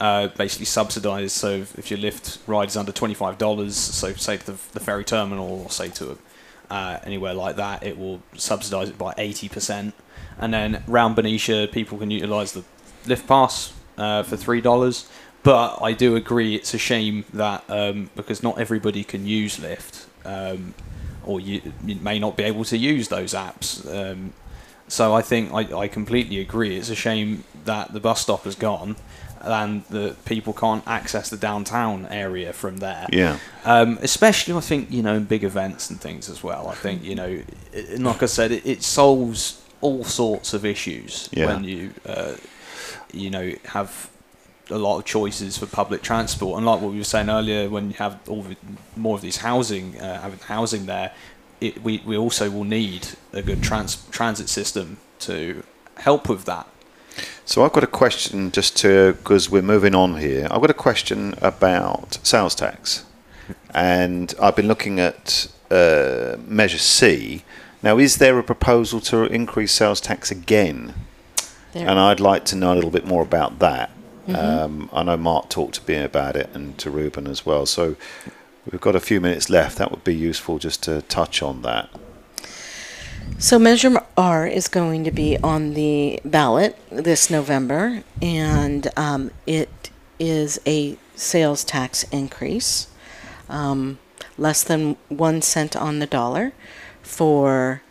uh, 0.00 0.28
basically 0.28 0.66
subsidised. 0.66 1.32
So 1.32 1.50
if 1.50 1.78
if 1.78 1.90
your 1.90 2.00
Lyft 2.00 2.38
ride 2.46 2.68
is 2.68 2.76
under 2.76 2.92
twenty 2.92 3.14
five 3.14 3.38
dollars, 3.38 3.76
so 3.76 4.12
say 4.14 4.36
to 4.36 4.46
the, 4.52 4.58
the 4.72 4.80
ferry 4.80 5.04
terminal 5.04 5.62
or 5.62 5.70
say 5.70 5.88
to 5.90 6.18
uh, 6.70 6.98
anywhere 7.04 7.34
like 7.34 7.56
that, 7.56 7.82
it 7.82 7.98
will 7.98 8.20
subsidise 8.34 8.88
it 8.88 8.98
by 8.98 9.14
eighty 9.18 9.48
percent. 9.48 9.94
And 10.38 10.52
then 10.52 10.82
round 10.86 11.16
Benicia, 11.16 11.68
people 11.68 11.98
can 11.98 12.10
utilise 12.10 12.52
the 12.52 12.64
Lyft 13.06 13.26
pass 13.26 13.72
uh, 13.96 14.22
for 14.22 14.36
three 14.36 14.60
dollars. 14.60 15.08
But 15.42 15.78
I 15.80 15.92
do 15.92 16.16
agree, 16.16 16.56
it's 16.56 16.74
a 16.74 16.78
shame 16.78 17.24
that 17.32 17.62
um, 17.68 18.10
because 18.16 18.42
not 18.42 18.58
everybody 18.58 19.04
can 19.04 19.26
use 19.26 19.58
Lyft. 19.58 20.06
Um, 20.24 20.74
or 21.24 21.40
you, 21.40 21.60
you 21.84 21.96
may 21.96 22.18
not 22.18 22.36
be 22.36 22.44
able 22.44 22.64
to 22.64 22.76
use 22.76 23.08
those 23.08 23.32
apps. 23.34 23.84
Um, 23.92 24.32
so 24.88 25.14
I 25.14 25.22
think 25.22 25.52
I, 25.52 25.78
I 25.78 25.88
completely 25.88 26.40
agree. 26.40 26.76
It's 26.76 26.88
a 26.90 26.94
shame 26.94 27.44
that 27.64 27.92
the 27.92 28.00
bus 28.00 28.20
stop 28.22 28.44
has 28.44 28.54
gone 28.54 28.96
and 29.46 29.84
that 29.86 30.24
people 30.24 30.52
can't 30.52 30.86
access 30.86 31.30
the 31.30 31.36
downtown 31.36 32.06
area 32.06 32.52
from 32.52 32.78
there. 32.78 33.06
yeah. 33.12 33.38
Um, 33.64 33.98
especially, 34.02 34.54
I 34.54 34.60
think, 34.60 34.90
you 34.90 35.02
know, 35.02 35.14
in 35.14 35.24
big 35.24 35.44
events 35.44 35.90
and 35.90 36.00
things 36.00 36.28
as 36.28 36.42
well. 36.42 36.68
I 36.68 36.74
think, 36.74 37.02
you 37.02 37.14
know, 37.14 37.42
it, 37.72 38.00
like 38.00 38.22
I 38.22 38.26
said, 38.26 38.52
it, 38.52 38.64
it 38.66 38.82
solves 38.82 39.62
all 39.80 40.04
sorts 40.04 40.54
of 40.54 40.64
issues 40.64 41.28
Yeah. 41.32 41.46
when 41.46 41.64
you, 41.64 41.92
uh, 42.06 42.34
you 43.12 43.30
know, 43.30 43.52
have 43.66 44.10
a 44.70 44.78
lot 44.78 44.98
of 44.98 45.04
choices 45.04 45.56
for 45.58 45.66
public 45.66 46.02
transport. 46.02 46.56
And 46.58 46.66
like 46.66 46.80
what 46.80 46.90
we 46.92 46.98
were 46.98 47.04
saying 47.04 47.28
earlier, 47.30 47.68
when 47.68 47.88
you 47.90 47.96
have 47.96 48.18
all 48.28 48.42
the, 48.42 48.56
more 48.96 49.14
of 49.14 49.20
these 49.22 49.38
housing, 49.38 50.00
uh, 50.00 50.20
having 50.22 50.38
housing 50.40 50.86
there, 50.86 51.12
it, 51.60 51.82
we, 51.82 52.02
we 52.04 52.16
also 52.16 52.50
will 52.50 52.64
need 52.64 53.08
a 53.32 53.42
good 53.42 53.62
trans, 53.62 54.04
transit 54.10 54.48
system 54.48 54.96
to 55.20 55.62
help 55.98 56.28
with 56.28 56.44
that. 56.46 56.66
So 57.44 57.64
I've 57.64 57.72
got 57.72 57.84
a 57.84 57.88
question 57.88 58.50
just 58.50 58.76
to 58.78 59.12
because 59.14 59.48
we're 59.50 59.62
moving 59.62 59.94
on 59.94 60.16
here. 60.18 60.46
I've 60.50 60.60
got 60.60 60.70
a 60.70 60.74
question 60.74 61.34
about 61.40 62.18
sales 62.22 62.54
tax, 62.54 63.04
and 63.74 64.34
I've 64.42 64.56
been 64.56 64.68
looking 64.68 64.98
at 65.00 65.48
uh, 65.70 66.36
Measure 66.46 66.78
C. 66.78 67.44
Now, 67.82 67.98
is 67.98 68.16
there 68.16 68.38
a 68.38 68.42
proposal 68.42 69.00
to 69.02 69.24
increase 69.24 69.72
sales 69.72 70.00
tax 70.00 70.30
again? 70.30 70.94
There- 71.72 71.88
And 71.88 71.98
I'd 71.98 72.20
like 72.20 72.44
to 72.46 72.56
know 72.56 72.72
a 72.72 72.76
little 72.76 72.90
bit 72.90 73.06
more 73.06 73.22
about 73.22 73.58
that. 73.60 73.90
Mm-hmm. 74.26 74.34
Um, 74.34 74.90
I 74.92 75.04
know 75.04 75.16
Mark 75.16 75.48
talked 75.50 75.74
to 75.76 75.92
me 75.92 75.98
about 76.02 76.34
it 76.34 76.50
and 76.52 76.76
to 76.78 76.90
Ruben 76.90 77.28
as 77.28 77.46
well. 77.46 77.64
So 77.66 77.94
we've 78.70 78.80
got 78.80 78.96
a 78.96 79.00
few 79.00 79.20
minutes 79.20 79.48
left. 79.48 79.78
That 79.78 79.92
would 79.92 80.02
be 80.02 80.14
useful 80.16 80.58
just 80.58 80.82
to 80.84 81.02
touch 81.02 81.42
on 81.42 81.62
that. 81.62 81.88
So 83.38 83.58
Measure 83.58 84.02
R 84.16 84.46
is 84.46 84.66
going 84.66 85.04
to 85.04 85.10
be 85.10 85.36
on 85.38 85.74
the 85.74 86.20
ballot 86.24 86.78
this 86.90 87.28
November, 87.30 88.02
and 88.22 88.88
um, 88.96 89.30
it 89.46 89.90
is 90.18 90.58
a 90.66 90.96
sales 91.14 91.62
tax 91.62 92.04
increase, 92.04 92.88
um, 93.50 93.98
less 94.38 94.64
than 94.64 94.96
one 95.08 95.42
cent 95.42 95.76
on 95.76 95.98
the 95.98 96.06
dollar, 96.06 96.52
for 97.02 97.82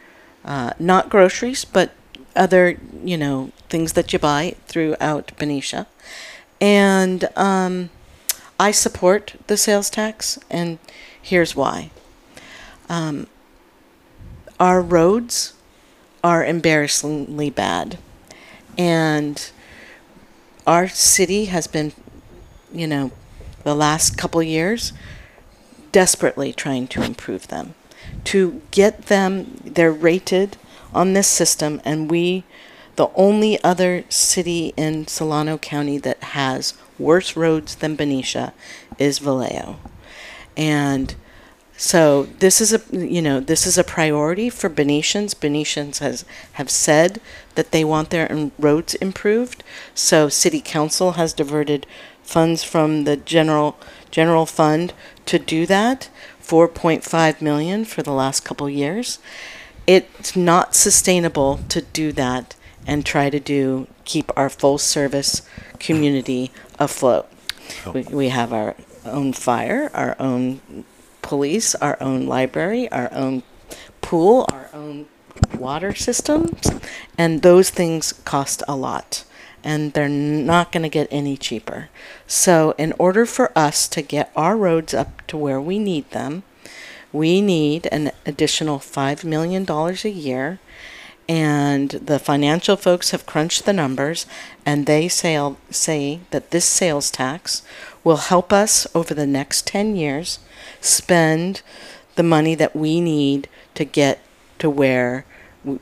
uh, 0.43 0.71
not 0.79 1.09
groceries, 1.09 1.63
but 1.63 1.93
other 2.35 2.77
you 3.03 3.17
know 3.17 3.51
things 3.69 3.93
that 3.93 4.11
you 4.13 4.19
buy 4.19 4.55
throughout 4.67 5.31
Benicia, 5.37 5.85
and 6.59 7.29
um, 7.35 7.91
I 8.59 8.71
support 8.71 9.35
the 9.45 9.57
sales 9.57 9.91
tax, 9.91 10.39
and 10.49 10.79
here's 11.21 11.55
why. 11.55 11.91
Um, 12.89 13.27
our 14.59 14.81
roads 14.81 15.53
are 16.23 16.45
embarrassingly 16.45 17.49
bad. 17.49 17.97
And 18.77 19.49
our 20.65 20.87
city 20.87 21.45
has 21.45 21.67
been, 21.67 21.93
you 22.73 22.87
know, 22.87 23.11
the 23.63 23.75
last 23.75 24.17
couple 24.17 24.41
years 24.43 24.93
desperately 25.91 26.51
trying 26.51 26.87
to 26.87 27.03
improve 27.03 27.47
them. 27.47 27.73
To 28.25 28.61
get 28.71 29.03
them, 29.03 29.59
they're 29.63 29.91
rated 29.91 30.57
on 30.93 31.13
this 31.13 31.27
system, 31.27 31.81
and 31.85 32.09
we, 32.09 32.43
the 32.95 33.09
only 33.15 33.61
other 33.63 34.03
city 34.09 34.73
in 34.77 35.07
Solano 35.07 35.57
County 35.57 35.97
that 35.99 36.21
has 36.23 36.73
worse 36.97 37.35
roads 37.35 37.75
than 37.75 37.95
Benicia 37.95 38.53
is 38.97 39.19
Vallejo. 39.19 39.77
And 40.55 41.15
so 41.77 42.23
this 42.39 42.61
is 42.61 42.73
a 42.73 42.81
you 42.91 43.21
know 43.21 43.39
this 43.39 43.67
is 43.67 43.77
a 43.77 43.83
priority 43.83 44.49
for 44.49 44.69
Benicians. 44.69 45.33
Benicians 45.33 45.99
has 45.99 46.23
have 46.53 46.69
said 46.69 47.19
that 47.55 47.71
they 47.71 47.83
want 47.83 48.09
their 48.09 48.49
roads 48.57 48.95
improved. 48.95 49.63
So 49.93 50.29
city 50.29 50.61
council 50.61 51.13
has 51.13 51.33
diverted 51.33 51.85
funds 52.23 52.63
from 52.63 53.03
the 53.03 53.17
general 53.17 53.77
general 54.09 54.45
fund 54.45 54.93
to 55.25 55.37
do 55.37 55.65
that. 55.65 56.09
4.5 56.41 57.41
million 57.41 57.85
for 57.85 58.03
the 58.03 58.11
last 58.11 58.45
couple 58.45 58.69
years. 58.69 59.17
It's 59.87 60.35
not 60.35 60.75
sustainable 60.75 61.59
to 61.69 61.81
do 61.81 62.11
that 62.11 62.55
and 62.85 63.03
try 63.03 63.31
to 63.31 63.39
do 63.39 63.87
keep 64.03 64.31
our 64.37 64.49
full 64.49 64.77
service 64.77 65.41
community 65.79 66.51
afloat. 66.77 67.27
Oh. 67.85 67.91
We, 67.91 68.03
we 68.03 68.29
have 68.29 68.53
our 68.53 68.75
own 69.05 69.33
fire, 69.33 69.89
our 69.93 70.15
own 70.19 70.85
police, 71.25 71.73
our 71.75 71.97
own 71.99 72.27
library, 72.27 72.89
our 72.91 73.11
own 73.11 73.43
pool, 74.01 74.45
our 74.51 74.69
own 74.73 75.07
water 75.57 75.93
systems, 75.93 76.71
and 77.17 77.41
those 77.41 77.69
things 77.69 78.13
cost 78.23 78.61
a 78.67 78.75
lot. 78.75 79.25
And 79.63 79.93
they're 79.93 80.07
not 80.07 80.71
going 80.71 80.83
to 80.83 80.89
get 80.89 81.07
any 81.09 81.35
cheaper. 81.35 81.89
So, 82.27 82.75
in 82.77 82.93
order 82.99 83.25
for 83.25 83.51
us 83.57 83.87
to 83.87 84.03
get 84.03 84.31
our 84.35 84.55
roads 84.55 84.93
up 84.93 85.25
to 85.25 85.37
where 85.37 85.59
we 85.59 85.79
need 85.79 86.09
them, 86.11 86.43
we 87.11 87.41
need 87.41 87.87
an 87.91 88.11
additional 88.27 88.77
$5 88.77 89.23
million 89.23 89.65
a 89.67 90.07
year. 90.07 90.59
And 91.27 91.89
the 91.89 92.19
financial 92.19 92.75
folks 92.75 93.09
have 93.09 93.25
crunched 93.25 93.65
the 93.65 93.73
numbers, 93.73 94.27
and 94.63 94.85
they 94.85 95.07
say, 95.07 95.55
say 95.71 96.19
that 96.29 96.51
this 96.51 96.65
sales 96.65 97.09
tax 97.09 97.63
will 98.05 98.17
help 98.17 98.53
us 98.53 98.87
over 98.95 99.13
the 99.13 99.27
next 99.27 99.67
10 99.67 99.97
years 99.97 100.39
spend 100.79 101.61
the 102.15 102.23
money 102.23 102.55
that 102.55 102.73
we 102.73 103.01
need 103.01 103.49
to 103.73 103.83
get 103.83 104.19
to 104.59 104.69
where 104.69 105.25
w- 105.65 105.79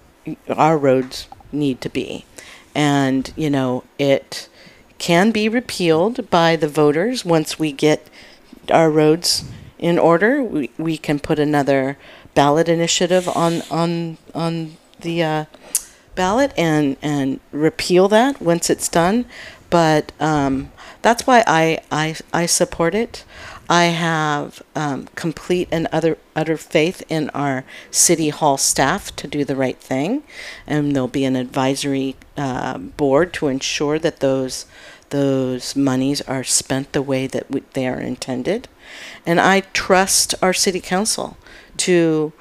our 0.50 0.78
roads 0.78 1.28
need 1.52 1.80
to 1.82 1.90
be. 1.90 2.26
And, 2.74 3.32
you 3.36 3.52
know, 3.52 3.84
it 4.00 4.50
can 4.98 5.32
be 5.32 5.48
repealed 5.48 6.30
by 6.32 6.56
the 6.56 6.68
voters 6.68 7.24
once 7.24 7.60
we 7.60 7.72
get 7.72 8.10
our 8.72 8.90
roads 8.90 9.44
in 9.78 10.00
order. 10.00 10.42
We, 10.42 10.72
we 10.78 10.98
can 10.98 11.20
put 11.20 11.38
another 11.38 11.98
ballot 12.34 12.70
initiative 12.70 13.28
on, 13.28 13.62
on, 13.70 14.18
on 14.34 14.78
the 15.02 15.22
uh, 15.22 15.46
ballot 16.16 16.54
and, 16.58 16.96
and 17.02 17.42
repeal 17.52 18.08
that 18.08 18.42
once 18.42 18.70
it's 18.70 18.88
done. 18.88 19.26
But 19.70 20.12
um, 20.20 20.72
that's 21.04 21.28
why 21.28 21.44
I, 21.46 21.80
I, 21.92 22.16
I 22.34 22.46
support 22.48 22.96
it. 22.96 23.24
I 23.70 23.86
have 23.86 24.62
um, 24.76 25.08
complete 25.16 25.68
and 25.72 25.88
utter, 25.92 26.18
utter 26.36 26.58
faith 26.58 27.04
in 27.10 27.30
our 27.32 27.64
city 27.92 28.30
hall 28.30 28.58
staff 28.58 29.16
to 29.18 29.28
do 29.28 29.46
the 29.46 29.56
right 29.56 29.78
thing, 29.78 30.24
and 30.66 30.96
there'll 30.96 31.08
be 31.08 31.26
an 31.26 31.36
advisory 31.36 32.16
uh, 32.36 32.78
board 32.78 33.34
to 33.34 33.48
ensure 33.48 34.00
that 34.00 34.20
those 34.20 34.66
those 35.10 35.76
monies 35.76 36.22
are 36.22 36.44
spent 36.44 36.92
the 36.92 37.02
way 37.02 37.28
that 37.28 37.50
we, 37.52 37.62
they 37.74 37.88
are 37.88 38.00
intended. 38.00 38.68
And 39.28 39.40
I 39.40 39.62
trust 39.72 40.34
our 40.42 40.54
city 40.54 40.82
council 40.82 41.38
to 41.78 42.34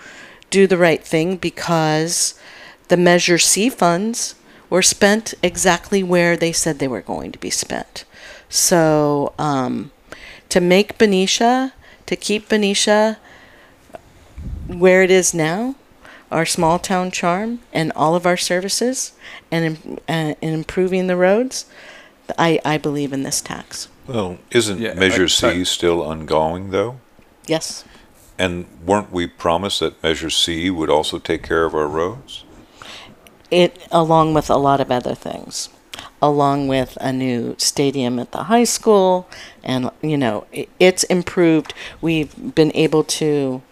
do 0.49 0.67
the 0.67 0.79
right 0.79 1.05
thing 1.05 1.37
because 1.37 2.35
the 2.89 2.97
Measure 2.97 3.39
C 3.39 3.69
funds 3.69 4.35
were 4.71 4.83
spent 4.83 5.35
exactly 5.43 6.03
where 6.03 6.35
they 6.35 6.53
said 6.53 6.79
they 6.79 6.89
were 6.89 7.03
going 7.03 7.31
to 7.33 7.39
be 7.39 7.51
spent. 7.51 8.07
So, 8.57 9.33
um, 9.39 9.93
to 10.51 10.61
make 10.61 10.99
Benicia, 10.99 11.73
to 12.05 12.17
keep 12.17 12.51
Benicia 12.51 13.17
where 14.69 15.03
it 15.03 15.11
is 15.11 15.33
now, 15.33 15.75
our 16.31 16.45
small 16.45 16.79
town 16.79 17.11
charm 17.11 17.61
and 17.73 17.93
all 17.97 18.15
of 18.15 18.27
our 18.27 18.37
services 18.37 19.13
and, 19.51 19.65
im- 19.65 19.99
uh, 20.07 20.35
and 20.43 20.55
improving 20.55 21.07
the 21.07 21.17
roads, 21.17 21.65
I, 22.39 22.61
I 22.63 22.77
believe 22.77 23.15
in 23.15 23.23
this 23.23 23.41
tax. 23.41 23.89
Well, 24.07 24.37
isn't 24.51 24.79
Yeah, 24.81 24.93
Measure 24.95 25.25
I- 25.25 25.29
C 25.29 25.47
I- 25.47 25.63
still 25.63 26.03
ongoing, 26.03 26.73
though? 26.73 27.01
Yes. 27.47 27.85
And 28.39 28.67
weren't 28.85 29.11
we 29.13 29.27
promised 29.27 29.81
that 29.81 30.03
Measure 30.03 30.29
C 30.31 30.69
would 30.69 30.91
also 30.91 31.19
take 31.19 31.43
care 31.43 31.65
of 31.65 31.75
our 31.75 31.89
roads? 31.89 32.45
It, 33.51 33.87
along 33.91 34.35
with 34.35 34.51
a 34.51 34.57
lot 34.57 34.81
of 34.81 34.91
other 34.91 35.15
things, 35.15 35.71
along 36.21 36.69
with 36.69 36.97
a 37.01 37.13
new 37.13 37.55
stadium 37.59 38.19
at 38.19 38.33
the 38.33 38.45
high 38.45 38.65
school, 38.65 39.29
and 39.63 39.91
you 40.03 40.17
know, 40.17 40.47
it, 40.53 40.69
it's 40.79 41.05
improved. 41.05 41.75
We've 42.01 42.55
been 42.55 42.73
able 42.75 43.05
to, 43.05 43.63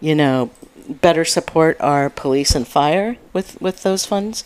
you 0.00 0.14
know, 0.14 0.50
better 0.88 1.24
support 1.24 1.76
our 1.80 2.08
police 2.08 2.54
and 2.54 2.66
fire 2.66 3.16
with 3.32 3.60
with 3.60 3.82
those 3.82 4.06
funds. 4.06 4.44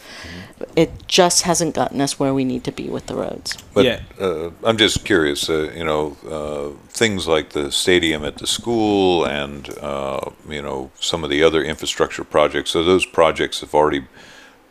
It 0.77 0.91
just 1.07 1.43
hasn't 1.43 1.75
gotten 1.75 2.01
us 2.01 2.19
where 2.19 2.35
we 2.35 2.45
need 2.45 2.65
to 2.65 2.73
be 2.73 2.89
with 2.89 3.07
the 3.07 3.15
roads. 3.15 3.57
But 3.75 3.85
Yeah. 3.85 4.01
uh, 4.19 4.51
I'm 4.63 4.77
just 4.77 5.05
curious, 5.05 5.49
uh, 5.49 5.71
you 5.75 5.85
know, 5.85 6.17
uh, 6.29 6.77
things 6.93 7.27
like 7.27 7.51
the 7.51 7.71
stadium 7.73 8.25
at 8.25 8.39
the 8.39 8.47
school 8.47 9.25
and, 9.25 9.69
uh, 9.81 10.21
you 10.49 10.63
know, 10.63 10.91
some 11.01 11.25
of 11.25 11.31
the 11.31 11.43
other 11.43 11.63
infrastructure 11.63 12.25
projects. 12.25 12.71
So 12.71 12.85
those 12.85 13.07
projects 13.07 13.61
have 13.61 13.75
already 13.75 14.05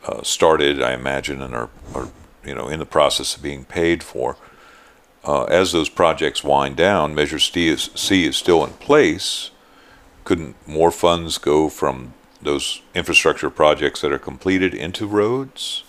uh, 0.06 0.22
started, 0.24 0.82
I 0.82 0.94
imagine, 0.94 1.42
and 1.42 1.56
are, 1.56 1.70
are, 1.96 2.08
you 2.50 2.56
know, 2.56 2.68
in 2.68 2.80
the 2.80 2.86
process 2.86 3.36
of 3.36 3.44
being 3.44 3.64
paid 3.64 4.02
for. 4.02 4.36
Uh, 5.24 5.44
as 5.44 5.72
those 5.72 5.88
projects 5.88 6.44
wind 6.44 6.76
down, 6.76 7.14
Measure 7.14 7.38
C 7.38 7.68
is, 7.68 7.92
C 7.94 8.26
is 8.26 8.36
still 8.36 8.66
in 8.66 8.72
place. 8.74 9.52
Couldn't 10.24 10.56
more 10.68 10.92
funds 10.92 11.38
go 11.38 11.70
from 11.70 12.14
those 12.42 12.82
infrastructure 12.96 13.52
projects 13.52 14.02
that 14.02 14.12
are 14.12 14.20
completed 14.20 14.74
into 14.74 15.06
roads? 15.06 15.84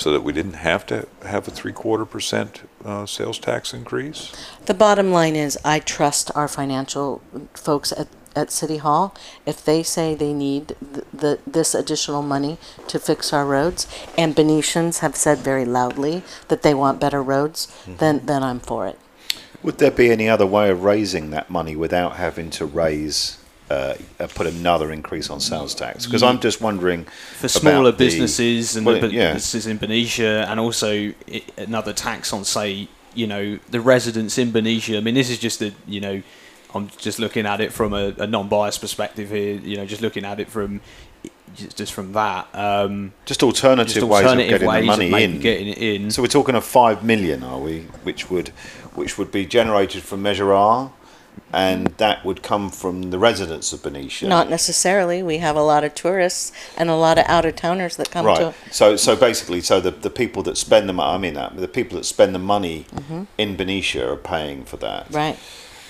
so 0.00 0.12
that 0.12 0.22
we 0.22 0.32
didn't 0.32 0.54
have 0.54 0.86
to 0.86 1.06
have 1.26 1.46
a 1.46 1.50
three 1.50 1.72
quarter 1.72 2.06
percent 2.06 2.62
uh, 2.84 3.04
sales 3.04 3.38
tax 3.38 3.74
increase? 3.74 4.32
The 4.64 4.72
bottom 4.72 5.12
line 5.12 5.36
is, 5.36 5.58
I 5.62 5.80
trust 5.80 6.30
our 6.34 6.48
financial 6.48 7.20
folks 7.52 7.92
at, 7.92 8.08
at 8.36 8.50
City 8.50 8.78
Hall. 8.78 9.14
If 9.46 9.64
they 9.64 9.82
say 9.82 10.14
they 10.14 10.32
need 10.32 10.68
the, 10.80 11.04
the 11.12 11.38
this 11.46 11.74
additional 11.74 12.22
money 12.22 12.58
to 12.88 12.98
fix 12.98 13.32
our 13.32 13.46
roads, 13.46 13.86
and 14.16 14.34
Benicians 14.34 14.98
have 15.00 15.16
said 15.16 15.38
very 15.38 15.64
loudly 15.64 16.22
that 16.48 16.62
they 16.62 16.74
want 16.74 17.00
better 17.00 17.22
roads, 17.22 17.68
then 17.86 18.26
then 18.26 18.42
I'm 18.42 18.60
for 18.60 18.86
it. 18.86 18.98
Would 19.62 19.78
there 19.78 19.90
be 19.90 20.10
any 20.10 20.28
other 20.28 20.46
way 20.46 20.70
of 20.70 20.84
raising 20.84 21.30
that 21.30 21.50
money 21.50 21.76
without 21.76 22.16
having 22.16 22.48
to 22.50 22.64
raise, 22.64 23.36
uh, 23.68 23.94
uh, 24.18 24.26
put 24.28 24.46
another 24.46 24.90
increase 24.90 25.28
on 25.28 25.38
sales 25.38 25.74
tax? 25.74 26.06
Because 26.06 26.22
I'm 26.22 26.40
just 26.40 26.62
wondering 26.62 27.04
for 27.38 27.48
smaller 27.48 27.90
about 27.90 27.98
the- 27.98 28.06
businesses 28.06 28.76
and 28.76 28.86
well, 28.86 28.98
the 28.98 29.08
yeah. 29.08 29.34
businesses 29.34 29.66
in 29.66 29.76
Benicia, 29.76 30.46
and 30.48 30.58
also 30.58 31.12
i 31.28 31.42
another 31.58 31.92
tax 31.92 32.32
on, 32.32 32.44
say, 32.44 32.88
you 33.14 33.26
know, 33.26 33.58
the 33.70 33.80
residents 33.80 34.38
in 34.38 34.50
Benicia. 34.50 34.96
I 34.96 35.00
mean, 35.00 35.14
this 35.14 35.28
is 35.28 35.38
just 35.38 35.60
a, 35.60 35.74
you 35.86 36.00
know, 36.00 36.22
I'm 36.74 36.88
just 36.98 37.18
looking 37.18 37.46
at 37.46 37.60
it 37.60 37.72
from 37.72 37.92
a, 37.92 38.14
a 38.18 38.26
non-biased 38.26 38.80
perspective 38.80 39.30
here. 39.30 39.54
You 39.58 39.76
know, 39.76 39.86
just 39.86 40.02
looking 40.02 40.24
at 40.24 40.40
it 40.40 40.48
from 40.48 40.80
just, 41.54 41.76
just 41.76 41.92
from 41.92 42.12
that. 42.12 42.48
Um, 42.54 43.12
Just 43.26 43.42
alternative, 43.42 43.94
just 43.94 44.06
ways 44.06 44.24
of 44.30 44.38
getting 44.38 44.68
ways 44.68 44.82
the 44.82 44.86
money 44.86 45.06
of 45.06 45.34
in. 45.34 45.40
getting 45.40 45.68
it 45.68 45.78
in. 45.78 46.10
So 46.10 46.22
we're 46.22 46.28
talking 46.28 46.54
of 46.54 46.64
five 46.64 47.04
million, 47.04 47.42
are 47.42 47.58
we? 47.58 47.82
Which 48.04 48.30
would, 48.30 48.48
which 48.94 49.18
would 49.18 49.32
be 49.32 49.46
generated 49.46 50.02
from 50.02 50.22
Measure 50.22 50.52
R, 50.52 50.92
and 51.52 51.88
that 51.98 52.24
would 52.24 52.42
come 52.42 52.70
from 52.70 53.10
the 53.10 53.18
residents 53.18 53.72
of 53.72 53.82
Benicia. 53.82 54.28
Not 54.28 54.48
necessarily. 54.48 55.22
We 55.22 55.38
have 55.38 55.56
a 55.56 55.62
lot 55.62 55.82
of 55.82 55.94
tourists 55.94 56.52
and 56.76 56.88
a 56.88 56.94
lot 56.94 57.18
of 57.18 57.24
out 57.26 57.44
of 57.44 57.56
towners 57.56 57.96
that 57.96 58.10
come 58.12 58.26
right. 58.26 58.38
to. 58.38 58.54
So, 58.70 58.94
so 58.96 59.16
basically, 59.16 59.60
so 59.60 59.80
the, 59.80 59.90
the 59.90 60.10
people 60.10 60.44
that 60.44 60.56
spend 60.56 60.88
the 60.88 60.92
money, 60.92 61.14
I 61.14 61.18
mean 61.18 61.34
that 61.34 61.56
the 61.56 61.68
people 61.68 61.98
that 61.98 62.04
spend 62.04 62.34
the 62.34 62.38
money 62.38 62.86
Mm-hmm. 62.94 63.24
in 63.38 63.56
Benicia 63.56 64.08
are 64.08 64.16
paying 64.16 64.64
for 64.64 64.76
that. 64.78 65.10
Right. 65.10 65.36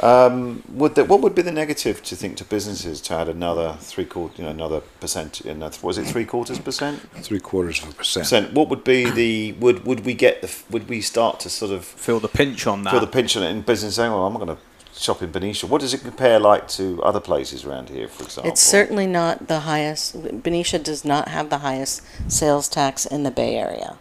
Um, 0.02 0.62
would 0.70 0.94
that, 0.94 1.08
what 1.08 1.20
would 1.20 1.34
be 1.34 1.42
the 1.42 1.52
negative 1.52 2.02
to 2.04 2.16
think 2.16 2.38
to 2.38 2.44
businesses 2.44 3.00
to 3.02 3.14
add 3.14 3.28
another 3.28 3.76
three 3.80 4.06
quarter, 4.06 4.34
you 4.38 4.44
know, 4.44 4.50
another 4.50 4.80
percent? 4.98 5.42
In 5.42 5.60
that, 5.60 5.82
was 5.82 5.98
it 5.98 6.06
three 6.06 6.24
quarters 6.24 6.58
percent? 6.58 7.00
Three 7.16 7.40
quarters 7.40 7.82
of 7.82 7.90
a 7.90 7.92
percent. 7.92 8.24
Percent. 8.24 8.52
What 8.54 8.68
would 8.70 8.82
be 8.82 9.10
the 9.10 9.52
would 9.60 9.84
would 9.84 10.06
we 10.06 10.14
get 10.14 10.40
the 10.40 10.50
would 10.70 10.88
we 10.88 11.00
start 11.00 11.38
to 11.40 11.50
sort 11.50 11.72
of 11.72 11.84
Feel 11.84 12.18
the 12.18 12.28
pinch 12.28 12.66
on 12.66 12.82
that. 12.84 12.92
feel 12.92 13.00
the 13.00 13.06
pinch 13.06 13.36
on 13.36 13.42
it 13.42 13.50
in 13.50 13.60
business 13.60 13.96
saying, 13.96 14.10
well, 14.10 14.26
I'm 14.26 14.34
going 14.34 14.48
to 14.48 14.56
shop 14.98 15.22
in 15.22 15.30
Benicia. 15.30 15.66
What 15.66 15.80
does 15.80 15.92
it 15.92 16.00
compare 16.00 16.40
like 16.40 16.66
to 16.68 17.02
other 17.02 17.20
places 17.20 17.64
around 17.64 17.90
here, 17.90 18.08
for 18.08 18.24
example? 18.24 18.50
It's 18.50 18.62
certainly 18.62 19.06
not 19.06 19.48
the 19.48 19.60
highest. 19.60 20.42
Benicia 20.42 20.78
does 20.78 21.04
not 21.04 21.28
have 21.28 21.50
the 21.50 21.58
highest 21.58 22.02
sales 22.30 22.68
tax 22.68 23.06
in 23.06 23.22
the 23.22 23.30
Bay 23.30 23.56
Area. 23.56 23.98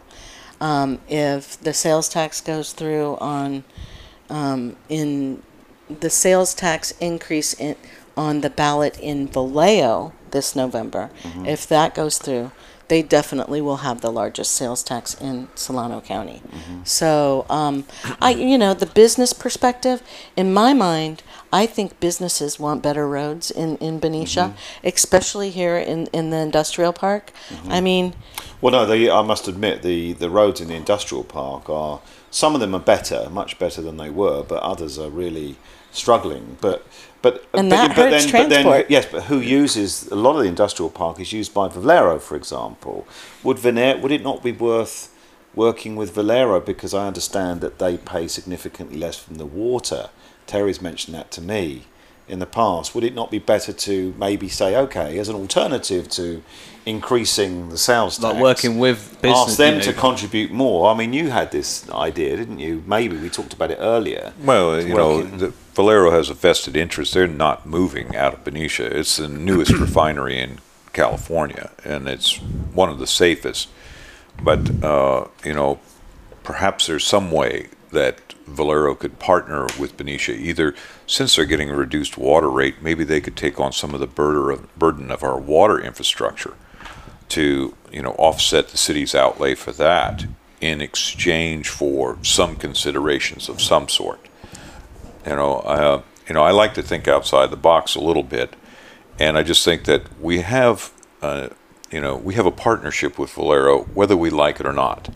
Um, 0.62 0.99
if 1.07 1.59
the 1.59 1.73
sales 1.73 2.09
tax 2.09 2.41
goes 2.41 2.73
through 2.73 3.17
on 3.17 3.63
um, 4.29 4.75
in 4.89 5.41
the 5.89 6.10
sales 6.10 6.54
tax 6.54 6.91
increase 6.99 7.54
in, 7.54 7.75
on 8.15 8.41
the 8.41 8.49
ballot 8.49 8.99
in 8.99 9.28
Vallejo 9.28 10.13
this 10.32 10.56
November, 10.56 11.10
if 11.45 11.67
that 11.67 11.95
goes 11.95 12.17
through, 12.17 12.52
they 12.88 13.02
definitely 13.04 13.62
will 13.62 13.78
have 13.78 14.02
the 14.02 14.12
largest 14.12 14.52
sales 14.52 14.84
tax 14.84 15.13
in 15.21 15.47
Solano 15.56 16.02
County. 16.02 16.41
So, 16.84 17.45
um, 17.49 17.86
I, 18.21 18.32
you 18.32 18.58
know, 18.58 18.73
the 18.73 18.88
business 18.88 19.32
perspective, 19.32 20.02
in 20.36 20.54
my 20.54 20.73
mind, 20.73 21.23
I 21.51 21.65
think 21.65 21.99
businesses 21.99 22.59
want 22.59 22.83
better 22.83 23.07
roads 23.07 23.49
in, 23.49 23.77
in 23.77 23.99
Benicia, 23.99 24.53
mm-hmm. 24.53 24.88
especially 24.88 25.49
here 25.49 25.77
in, 25.77 26.07
in 26.07 26.29
the 26.29 26.38
industrial 26.38 26.93
park. 26.93 27.31
Mm-hmm. 27.49 27.71
I 27.71 27.81
mean, 27.81 28.13
Well, 28.62 28.71
no, 28.71 28.85
they, 28.85 29.09
I 29.09 29.21
must 29.21 29.47
admit 29.47 29.81
the, 29.81 30.13
the 30.13 30.29
roads 30.29 30.62
in 30.62 30.67
the 30.67 30.75
industrial 30.75 31.23
park 31.23 31.69
are 31.69 32.01
some 32.31 32.53
of 32.53 32.62
them 32.62 32.75
are 32.75 32.79
better, 32.79 33.29
much 33.31 33.57
better 33.57 33.81
than 33.81 33.97
they 33.97 34.09
were, 34.09 34.43
but 34.43 34.62
others 34.62 34.99
are 34.99 35.09
really 35.09 35.55
struggling. 35.91 36.57
But 36.62 36.85
but 37.21 37.43
And 37.53 37.69
but, 37.69 37.75
that 37.75 37.95
but 37.95 38.12
hurts 38.12 38.31
then, 38.31 38.43
but 38.43 38.49
then 38.49 38.63
transport. 38.63 38.85
yes, 38.89 39.05
but 39.12 39.23
who 39.23 39.39
uses 39.39 40.07
a 40.07 40.15
lot 40.15 40.35
of 40.35 40.43
the 40.43 40.47
industrial 40.47 40.89
park 40.89 41.19
is 41.19 41.33
used 41.33 41.53
by 41.53 41.67
Valero, 41.67 42.19
for 42.19 42.35
example. 42.35 43.07
Would 43.43 43.57
Vener, 43.57 43.99
would 43.99 44.12
it 44.12 44.23
not 44.23 44.41
be 44.41 44.51
worth 44.51 45.09
working 45.55 45.95
with 45.95 46.13
Valero 46.13 46.59
because 46.59 46.93
I 46.93 47.07
understand 47.07 47.62
that 47.62 47.79
they 47.79 47.97
pay 47.97 48.27
significantly 48.27 48.97
less 48.97 49.17
from 49.17 49.35
the 49.35 49.45
water. 49.45 50.09
Terry's 50.49 50.81
mentioned 50.81 51.13
that 51.15 51.29
to 51.31 51.41
me 51.41 51.85
in 52.27 52.39
the 52.39 52.47
past. 52.47 52.95
Would 52.95 53.03
it 53.03 53.13
not 53.13 53.29
be 53.29 53.38
better 53.38 53.71
to 53.71 54.15
maybe 54.17 54.49
say, 54.49 54.75
okay, 54.75 55.19
as 55.19 55.29
an 55.29 55.35
alternative 55.35 56.09
to 56.09 56.43
increasing 56.88 57.69
the 57.69 57.77
sales 57.77 58.19
like 58.19 58.33
tax, 58.33 58.41
working 58.41 58.79
with 58.79 59.21
business. 59.21 59.49
ask 59.49 59.57
them 59.57 59.73
you 59.75 59.79
know, 59.79 59.85
to 59.85 59.93
contribute 59.93 60.49
more? 60.49 60.91
I 60.91 60.97
mean, 60.97 61.13
you 61.13 61.29
had 61.29 61.51
this 61.51 61.88
idea, 61.91 62.35
didn't 62.35 62.57
you? 62.57 62.83
Maybe 62.88 63.15
we 63.15 63.29
talked 63.29 63.53
about 63.53 63.69
it 63.69 63.77
earlier. 63.79 64.33
Well, 64.43 64.81
you 64.81 64.95
know, 64.95 65.21
the, 65.21 65.53
Valero 65.75 66.09
has 66.09 66.31
a 66.31 66.33
vested 66.33 66.75
interest. 66.75 67.13
They're 67.13 67.27
not 67.27 67.67
moving 67.67 68.15
out 68.15 68.33
of 68.33 68.43
Benicia. 68.43 68.85
It's 68.85 69.17
the 69.17 69.27
newest 69.27 69.71
refinery 69.85 70.39
in 70.39 70.57
California, 70.93 71.69
and 71.85 72.09
it's 72.09 72.38
one 72.73 72.89
of 72.89 72.97
the 72.97 73.07
safest. 73.07 73.69
But 74.41 74.83
uh, 74.83 75.27
you 75.45 75.53
know, 75.53 75.79
perhaps 76.41 76.88
there's 76.88 77.05
some 77.05 77.29
way 77.29 77.67
that 77.91 78.33
Valero 78.49 78.95
could 78.95 79.19
partner 79.19 79.67
with 79.79 79.97
Benicia. 79.97 80.33
Either 80.33 80.75
since 81.07 81.35
they're 81.35 81.45
getting 81.45 81.69
a 81.69 81.75
reduced 81.75 82.17
water 82.17 82.49
rate, 82.49 82.81
maybe 82.81 83.03
they 83.03 83.21
could 83.21 83.35
take 83.35 83.59
on 83.59 83.71
some 83.71 83.93
of 83.93 83.99
the 83.99 84.07
burden 84.07 85.12
of, 85.12 85.23
our 85.23 85.39
water 85.39 85.79
infrastructure 85.79 86.53
to 87.29 87.75
you 87.91 88.01
know 88.01 88.12
offset 88.13 88.69
the 88.69 88.77
city's 88.77 89.13
outlay 89.13 89.53
for 89.53 89.71
that 89.71 90.25
in 90.62 90.81
exchange 90.81 91.69
for 91.69 92.17
some 92.23 92.55
considerations 92.55 93.49
of 93.49 93.62
some 93.62 93.88
sort. 93.88 94.19
You 95.25 95.35
know, 95.35 95.57
uh, 95.59 96.01
you 96.27 96.33
know, 96.33 96.43
I 96.43 96.51
like 96.51 96.73
to 96.75 96.81
think 96.81 97.07
outside 97.07 97.49
the 97.49 97.57
box 97.57 97.95
a 97.95 97.99
little 97.99 98.23
bit, 98.23 98.55
and 99.19 99.38
I 99.38 99.43
just 99.43 99.63
think 99.65 99.85
that 99.85 100.03
we 100.21 100.41
have, 100.41 100.91
uh, 101.21 101.49
you 101.91 101.99
know, 101.99 102.15
we 102.15 102.35
have 102.35 102.45
a 102.45 102.51
partnership 102.51 103.17
with 103.17 103.31
Valero, 103.33 103.83
whether 103.93 104.15
we 104.15 104.29
like 104.29 104.59
it 104.59 104.65
or 104.65 104.73
not. 104.73 105.09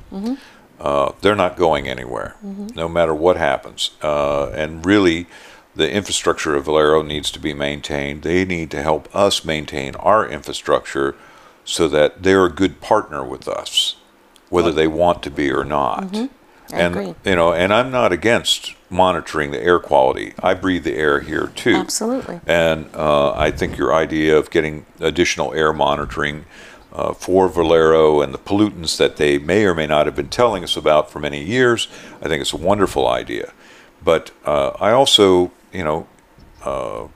Uh, 0.84 1.14
they're 1.22 1.34
not 1.34 1.56
going 1.56 1.88
anywhere, 1.88 2.36
no 2.76 2.90
matter 2.90 3.16
what 3.16 3.38
happens. 3.38 3.92
Uh, 4.02 4.50
and 4.50 4.86
really, 4.86 5.28
the 5.74 5.90
infrastructure 5.90 6.56
of 6.56 6.66
Valero 6.66 7.02
needs 7.02 7.32
to 7.32 7.40
be 7.40 7.54
maintained. 7.54 8.24
They 8.24 8.44
need 8.44 8.70
to 8.72 8.82
help 8.82 9.08
us 9.16 9.46
maintain 9.46 9.96
our 9.96 10.28
infrastructure 10.28 11.16
so 11.64 11.88
that 11.88 12.24
they're 12.24 12.46
a 12.46 12.52
good 12.52 12.82
partner 12.82 13.24
with 13.24 13.48
us, 13.48 13.96
whether 14.50 14.74
they 14.74 14.88
want 14.88 15.24
to 15.24 15.32
be 15.32 15.50
or 15.50 15.64
not. 15.64 16.14
I 16.14 16.30
and 16.72 16.96
agree. 16.96 17.16
you 17.24 17.36
know, 17.38 17.54
and 17.54 17.74
I'm 17.74 17.90
not 17.90 18.12
against 18.12 18.74
monitoring 18.90 19.52
the 19.52 19.62
air 19.62 19.80
quality. 19.80 20.34
I 20.42 20.54
breathe 20.54 20.84
the 20.84 20.96
air 20.96 21.22
here 21.22 21.48
too. 21.56 21.76
Absolutely. 21.76 22.42
And 22.46 22.90
uh, 22.94 23.34
I 23.34 23.52
think 23.52 23.78
your 23.78 23.94
idea 23.94 24.38
of 24.38 24.50
getting 24.50 24.86
additional 25.00 25.54
air 25.54 25.72
monitoring 25.72 26.46
uh, 26.94 27.14
for 27.14 27.50
Valero 27.50 28.22
and 28.22 28.34
the 28.34 28.38
pollutants 28.38 28.98
that 28.98 29.18
they 29.18 29.38
may 29.38 29.66
or 29.66 29.74
may 29.74 29.88
not 29.88 30.06
have 30.06 30.16
been 30.16 30.30
telling 30.30 30.64
us 30.64 30.78
about 30.78 31.12
for 31.12 31.20
many 31.20 31.44
years, 31.44 31.88
I 32.22 32.28
think 32.30 32.40
it's 32.42 32.54
a 32.54 32.58
wonderful 32.58 33.08
idea. 33.08 33.52
But 34.04 34.32
uh, 34.46 34.70
I 34.80 34.92
also, 34.92 35.52
you 35.72 35.84
know, 35.84 36.08
uh, 36.64 37.08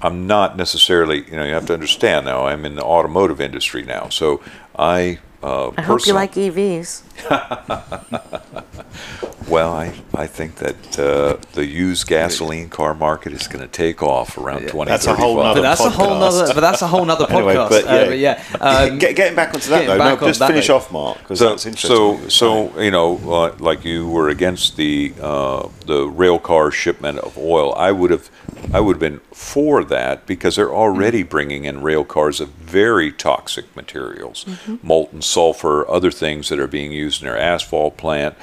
I'm 0.00 0.26
not 0.26 0.56
necessarily, 0.56 1.24
you 1.28 1.36
know, 1.36 1.44
you 1.44 1.52
have 1.52 1.66
to 1.66 1.74
understand 1.74 2.24
now, 2.26 2.46
I'm 2.46 2.64
in 2.64 2.76
the 2.76 2.84
automotive 2.84 3.40
industry 3.40 3.82
now. 3.82 4.08
So 4.08 4.40
I. 4.78 5.18
Uh, 5.42 5.70
I 5.76 5.82
hope 5.82 6.06
you 6.06 6.12
like 6.12 6.34
EVs. 6.34 7.02
well, 9.48 9.72
I, 9.72 9.94
I 10.14 10.26
think 10.26 10.56
that 10.56 10.98
uh, 10.98 11.36
the 11.54 11.64
used 11.64 12.06
gasoline 12.06 12.68
car 12.68 12.92
market 12.94 13.32
is 13.32 13.48
going 13.48 13.62
to 13.62 13.68
take 13.68 14.02
off 14.02 14.36
around 14.36 14.68
2035. 14.68 14.86
That's 14.88 15.06
a 15.06 15.14
whole 15.14 15.40
other 15.40 15.60
But 15.60 15.62
that's 15.62 15.80
a 15.80 15.90
whole 15.90 16.06
podcast. 16.08 16.20
nother. 16.20 16.54
But 16.54 16.60
that's 16.60 16.82
a 16.82 16.86
whole 16.86 17.04
nother 17.06 17.26
Anyway, 17.30 17.54
podcast. 17.54 17.68
but 17.70 17.84
Uh, 17.86 17.94
yeah. 17.94 18.04
but 18.06 18.18
yeah. 18.18 18.42
Um, 18.60 18.98
Get, 18.98 19.16
getting 19.16 19.34
back 19.34 19.54
onto 19.54 19.70
that 19.70 19.80
getting 19.80 19.88
though, 19.88 19.98
back 19.98 20.20
no, 20.20 20.26
on 20.26 20.30
just 20.30 20.40
that 20.40 20.48
finish 20.48 20.66
though. 20.66 20.76
off, 20.76 20.92
Mark, 20.92 21.18
because 21.18 21.38
So, 21.38 21.48
that's 21.48 21.64
interesting. 21.66 21.96
so, 21.96 22.10
what 22.12 22.22
you 22.24 22.30
so 22.30 22.80
you 22.80 22.90
know, 22.90 23.16
uh, 23.32 23.54
like 23.58 23.84
you 23.84 24.08
were 24.08 24.28
against 24.28 24.76
the 24.76 25.14
uh, 25.22 25.68
the 25.86 26.06
rail 26.06 26.38
car 26.38 26.70
shipment 26.70 27.18
of 27.20 27.38
oil. 27.38 27.74
I 27.76 27.92
would 27.92 28.10
have, 28.10 28.28
I 28.72 28.80
would 28.80 28.96
have 28.96 29.00
been 29.00 29.20
for 29.32 29.84
that 29.84 30.26
because 30.26 30.56
they're 30.56 30.74
already 30.74 31.22
bringing 31.22 31.64
in 31.64 31.82
rail 31.82 32.04
cars 32.04 32.40
of 32.40 32.48
very 32.50 33.12
toxic 33.12 33.74
materials, 33.74 34.46
molten 34.82 35.22
sulfur, 35.22 35.88
other 35.88 36.10
things 36.10 36.48
that 36.48 36.58
are 36.58 36.66
being 36.66 36.92
used 36.92 37.22
in 37.22 37.28
their 37.28 37.38
asphalt 37.38 37.96
plant. 37.96 38.36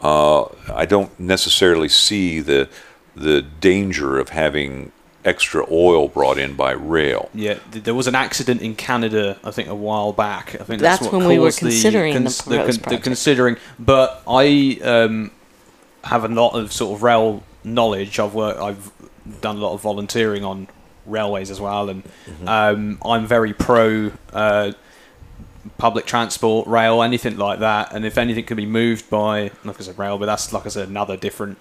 Uh, 0.00 0.44
I 0.72 0.86
don't 0.86 1.18
necessarily 1.18 1.88
see 1.88 2.40
the 2.40 2.68
the 3.14 3.42
danger 3.42 4.18
of 4.18 4.30
having 4.30 4.90
extra 5.24 5.64
oil 5.70 6.08
brought 6.08 6.38
in 6.38 6.54
by 6.54 6.72
rail. 6.72 7.30
Yeah, 7.34 7.58
there 7.70 7.94
was 7.94 8.06
an 8.06 8.14
accident 8.14 8.62
in 8.62 8.74
Canada, 8.74 9.38
I 9.44 9.50
think, 9.50 9.68
a 9.68 9.74
while 9.74 10.12
back. 10.12 10.54
I 10.60 10.64
think 10.64 10.80
That's 10.80 11.00
that's, 11.00 11.12
what 11.12 11.20
when 11.20 11.28
we 11.28 11.38
were 11.38 11.52
considering 11.52 12.14
the 12.14 12.20
cons- 12.20 12.38
the, 12.38 12.56
proposed 12.56 12.84
the 12.84 12.98
considering. 12.98 13.56
But 13.78 14.22
I 14.26 14.80
um, 14.82 15.30
have 16.04 16.24
a 16.24 16.28
lot 16.28 16.50
of 16.50 16.72
sort 16.72 16.96
of 16.96 17.02
rail 17.02 17.42
knowledge. 17.64 18.18
I've 18.18 18.34
worked, 18.34 18.60
I've 18.60 18.91
done 19.40 19.56
a 19.56 19.60
lot 19.60 19.72
of 19.72 19.80
volunteering 19.82 20.44
on 20.44 20.68
railways 21.06 21.50
as 21.50 21.60
well, 21.60 21.88
and 21.88 22.02
Mm-hmm. 22.04 22.48
um, 22.48 22.98
I'm 23.04 23.26
very 23.26 23.52
pro. 23.52 24.12
Uh, 24.32 24.72
Public 25.78 26.06
transport, 26.06 26.66
rail, 26.66 27.04
anything 27.04 27.36
like 27.38 27.60
that, 27.60 27.92
and 27.94 28.04
if 28.04 28.18
anything 28.18 28.44
can 28.44 28.56
be 28.56 28.66
moved 28.66 29.08
by, 29.08 29.52
like 29.64 29.78
I 29.78 29.84
said, 29.84 29.96
rail, 29.96 30.18
but 30.18 30.26
that's 30.26 30.52
like 30.52 30.66
I 30.66 30.70
said, 30.70 30.88
another 30.88 31.16
different, 31.16 31.56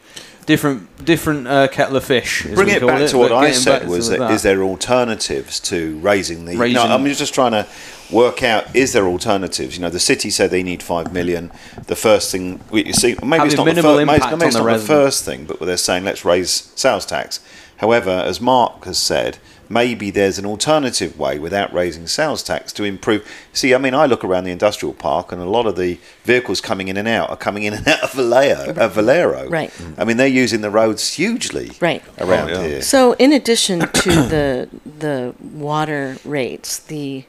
different, 0.48 1.06
different 1.06 1.48
uh, 1.48 1.68
kettle 1.68 1.98
of 1.98 2.04
fish. 2.04 2.42
Bring 2.52 2.70
it 2.70 2.82
back 2.86 3.08
to 3.10 3.18
what 3.20 3.32
I 3.32 3.52
said 3.52 3.88
was 3.88 4.10
to 4.10 4.18
that, 4.18 4.32
is 4.32 4.42
there 4.42 4.64
alternatives 4.64 5.60
to 5.62 6.00
raising 6.00 6.46
the? 6.46 6.58
Raising- 6.58 6.74
no, 6.78 6.84
I'm 6.86 7.06
just 7.06 7.36
trying 7.36 7.52
to 7.52 7.68
work 8.12 8.42
out 8.42 8.76
is 8.76 8.94
there 8.94 9.06
alternatives? 9.06 9.76
You 9.76 9.84
know, 9.84 9.92
the 9.92 10.00
city 10.00 10.32
said 10.32 10.50
they 10.50 10.64
need 10.64 10.82
five 10.82 11.14
million. 11.14 11.52
The 11.86 11.96
first 11.96 12.32
thing 12.32 12.60
we 12.72 12.84
you 12.86 12.94
see, 12.94 13.16
maybe 13.24 13.46
it's 13.46 13.56
not 13.56 13.66
the, 13.66 13.82
fir- 13.84 14.04
maybe, 14.04 14.18
it's 14.18 14.26
not 14.26 14.40
the 14.40 14.78
the 14.80 14.80
first 14.84 15.26
thing, 15.26 15.46
but 15.46 15.60
they're 15.60 15.78
saying 15.78 16.06
let's 16.06 16.26
raise 16.26 16.72
sales 16.76 17.06
tax. 17.06 17.40
However, 17.82 18.12
as 18.12 18.40
Mark 18.40 18.86
has 18.86 18.98
said, 19.00 19.40
maybe 19.68 20.12
there's 20.12 20.38
an 20.38 20.46
alternative 20.46 21.18
way 21.18 21.40
without 21.40 21.74
raising 21.74 22.06
sales 22.06 22.44
tax 22.44 22.72
to 22.74 22.84
improve. 22.84 23.28
See, 23.54 23.74
I 23.74 23.80
mean, 23.80 23.96
I 23.96 24.06
look 24.06 24.24
around 24.24 24.44
the 24.44 24.52
industrial 24.52 24.94
park, 24.94 25.32
and 25.32 25.42
a 25.42 25.46
lot 25.46 25.66
of 25.66 25.76
the 25.78 25.98
vehicles 26.24 26.62
coming 26.62 26.90
in 26.90 26.98
and 26.98 27.08
out 27.08 27.30
are 27.32 27.36
coming 27.38 27.64
in 27.64 27.74
and 27.74 27.88
out 27.88 28.02
of 28.04 28.14
Vallejo. 28.14 28.74
Of 28.76 28.94
Valero. 28.94 29.50
Right. 29.50 29.72
I 29.98 30.06
mean, 30.06 30.18
they're 30.18 30.28
using 30.28 30.62
the 30.62 30.70
roads 30.70 31.14
hugely 31.16 31.72
Right. 31.80 32.04
around 32.20 32.52
Oh, 32.52 32.62
yeah. 32.62 32.68
here. 32.68 32.82
So, 32.84 33.14
in 33.14 33.34
addition 33.34 33.80
to 33.80 34.10
the 34.34 34.70
the 35.00 35.34
water 35.42 36.18
rates, 36.24 36.78
the 36.78 37.26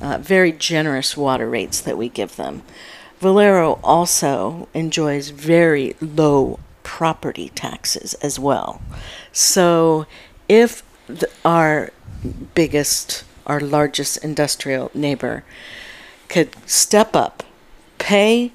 uh, 0.00 0.18
very 0.18 0.52
generous 0.52 1.16
water 1.16 1.48
rates 1.50 1.80
that 1.80 1.98
we 1.98 2.08
give 2.08 2.36
them, 2.36 2.62
Valero 3.18 3.80
also 3.82 4.68
enjoys 4.74 5.30
very 5.30 5.96
low 6.00 6.60
property 6.88 7.50
taxes 7.50 8.14
as 8.14 8.38
well. 8.38 8.80
So, 9.30 10.06
if 10.48 10.82
the, 11.06 11.28
our 11.44 11.92
biggest, 12.54 13.24
our 13.46 13.60
largest 13.60 14.24
industrial 14.24 14.90
neighbor 14.94 15.44
could 16.30 16.56
step 16.66 17.14
up, 17.14 17.42
pay 17.98 18.52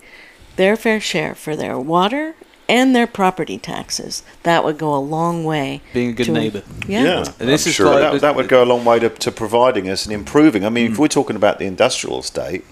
their 0.56 0.76
fair 0.76 1.00
share 1.00 1.36
for 1.36 1.56
their 1.56 1.78
water 1.78 2.34
and 2.68 2.96
their 2.96 3.06
property 3.06 3.60
taxes, 3.60 4.24
that 4.42 4.64
would 4.64 4.80
go 4.80 4.96
a 4.96 4.98
long 4.98 5.44
way. 5.44 5.82
Being 5.94 6.10
a 6.10 6.14
good 6.14 6.26
to- 6.26 6.32
neighbour. 6.32 6.64
Yeah. 6.88 7.18
And 7.40 7.48
this 7.48 7.68
I'm 7.68 7.70
is 7.70 7.76
sure 7.76 8.00
that, 8.00 8.20
that 8.22 8.36
would 8.36 8.50
go 8.50 8.64
a 8.64 8.66
long 8.66 8.84
way 8.84 8.98
to, 8.98 9.10
to 9.10 9.32
providing 9.32 9.88
us 9.92 10.08
and 10.08 10.14
improving. 10.14 10.66
I 10.66 10.70
mean, 10.70 10.88
if 10.88 10.96
hmm. 10.96 11.04
we're 11.04 11.08
talking 11.08 11.36
about 11.36 11.60
the 11.60 11.66
industrial 11.66 12.20
estate, 12.20 12.66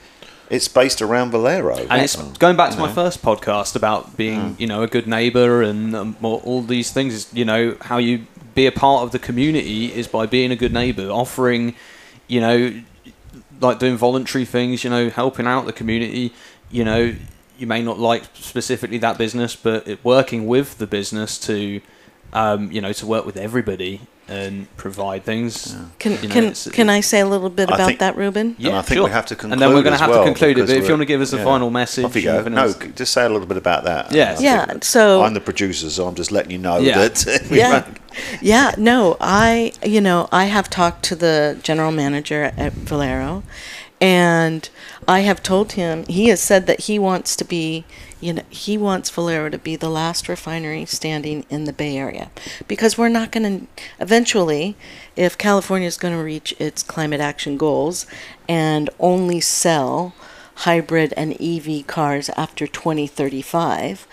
it's 0.52 0.68
based 0.68 1.02
around 1.02 1.32
Valero. 1.32 1.78
And 1.90 2.02
it's 2.02 2.18
going 2.38 2.58
back 2.58 2.72
to 2.74 2.78
my 2.78 2.92
first 2.92 3.22
podcast 3.22 3.74
about 3.74 4.18
being, 4.18 4.58
you 4.60 4.68
know, 4.68 4.84
a 4.84 4.88
good 4.88 5.08
neighbour 5.08 5.62
and 5.62 5.96
um, 5.96 6.18
all, 6.22 6.42
all 6.44 6.62
these 6.62 6.92
things. 6.92 7.14
Is, 7.14 7.34
you 7.34 7.46
know, 7.46 7.78
how 7.80 7.98
you 7.98 8.28
be 8.54 8.66
a 8.66 8.72
part 8.72 9.04
of 9.04 9.12
the 9.12 9.20
community 9.20 9.86
is 9.94 10.10
by 10.10 10.26
being 10.26 10.52
a 10.52 10.58
good 10.58 10.74
neighbour, 10.74 11.08
offering, 11.08 11.74
you 12.28 12.42
know, 12.42 12.82
like 13.62 13.80
doing 13.80 13.96
voluntary 13.96 14.44
things. 14.44 14.84
You 14.84 14.90
know, 14.90 15.10
helping 15.10 15.48
out 15.48 15.66
the 15.68 15.74
community. 15.74 16.34
You 16.70 16.84
know, 16.84 17.16
you 17.58 17.66
may 17.66 17.82
not 17.82 17.98
like 17.98 18.24
specifically 18.34 18.98
that 18.98 19.18
business, 19.18 19.56
but 19.56 19.88
it, 19.88 20.04
working 20.04 20.48
with 20.48 20.80
the 20.80 20.88
business 20.88 21.40
to, 21.48 21.80
um, 22.34 22.70
you 22.74 22.82
know, 22.82 22.92
to 22.92 23.08
work 23.08 23.26
with 23.26 23.38
everybody 23.38 24.02
and 24.32 24.66
provide 24.78 25.24
things. 25.26 25.76
Can 26.00 26.14
you 26.14 26.30
know, 26.30 26.34
can 26.34 26.44
it's- 26.46 26.70
can 26.72 26.90
I 26.90 27.02
say 27.02 27.20
a 27.20 27.26
little 27.28 27.50
bit 27.50 27.70
I 27.70 27.76
about 27.76 27.88
think- 27.88 28.00
that, 28.00 28.16
Ruben? 28.16 28.56
And 28.60 28.76
I 28.76 28.82
think 28.82 29.04
we 29.04 29.12
have 29.12 29.26
to 29.28 29.36
And 29.52 29.60
then 29.62 29.74
we're 29.74 29.84
going 29.84 29.98
to 29.98 29.98
have 30.00 30.10
well, 30.10 30.24
to 30.24 30.30
conclude 30.32 30.58
it. 30.58 30.68
But 30.68 30.78
if 30.78 30.86
you 30.86 30.92
want 30.92 31.02
to 31.02 31.06
give 31.06 31.20
us 31.22 31.34
a 31.34 31.38
yeah. 31.38 31.44
final 31.44 31.70
message, 31.70 32.16
you 32.16 32.22
go. 32.24 32.42
No, 32.44 32.72
just 32.96 33.12
say 33.14 33.26
a 33.26 33.30
little 33.30 33.48
bit 33.48 33.58
about 33.58 33.84
that. 33.84 34.14
Yeah. 34.14 34.36
I 34.40 34.42
Yeah, 34.42 34.66
think 34.66 34.84
so- 34.86 35.22
I'm 35.22 35.34
the 35.34 35.42
producer, 35.42 35.90
so 35.90 36.08
I'm 36.08 36.16
just 36.16 36.32
letting 36.32 36.52
you 36.52 36.58
know 36.58 36.78
Yeah. 36.80 36.98
that. 37.00 37.48
yeah 37.52 37.84
yeah 38.42 38.76
no 38.78 39.16
i 39.22 39.72
you 39.86 40.02
know 40.02 40.28
i 40.34 40.46
have 40.46 40.70
talked 40.70 41.02
to 41.02 41.16
the 41.16 41.58
general 41.64 41.94
manager 41.94 42.52
at 42.58 42.74
valero 42.74 43.42
and 44.02 44.70
i 45.08 45.22
have 45.22 45.42
told 45.42 45.72
him 45.74 46.04
he 46.08 46.28
has 46.28 46.42
said 46.42 46.68
that 46.68 46.82
he 46.82 47.00
wants 47.00 47.38
to 47.38 47.46
be 47.46 47.86
you 48.22 48.34
know 48.34 48.44
he 48.50 48.78
wants 48.78 49.10
valero 49.10 49.50
to 49.50 49.58
be 49.58 49.76
the 49.76 49.90
last 49.90 50.30
refinery 50.30 50.86
standing 50.86 51.46
in 51.50 51.66
the 51.66 51.74
bay 51.74 51.98
area 51.98 52.32
because 52.68 52.98
we're 52.98 53.10
not 53.10 53.32
going 53.32 53.60
to 53.60 53.68
eventually 54.00 54.76
if 55.16 55.38
california 55.38 55.88
is 55.88 55.98
going 55.98 56.16
to 56.16 56.24
reach 56.24 56.54
its 56.60 56.84
climate 56.84 57.20
action 57.20 57.58
goals 57.58 58.06
and 58.48 58.90
only 59.00 59.42
sell 59.42 60.14
hybrid 60.56 61.14
and 61.18 61.36
ev 61.42 61.88
cars 61.88 62.30
after 62.38 62.68
2035 62.68 64.08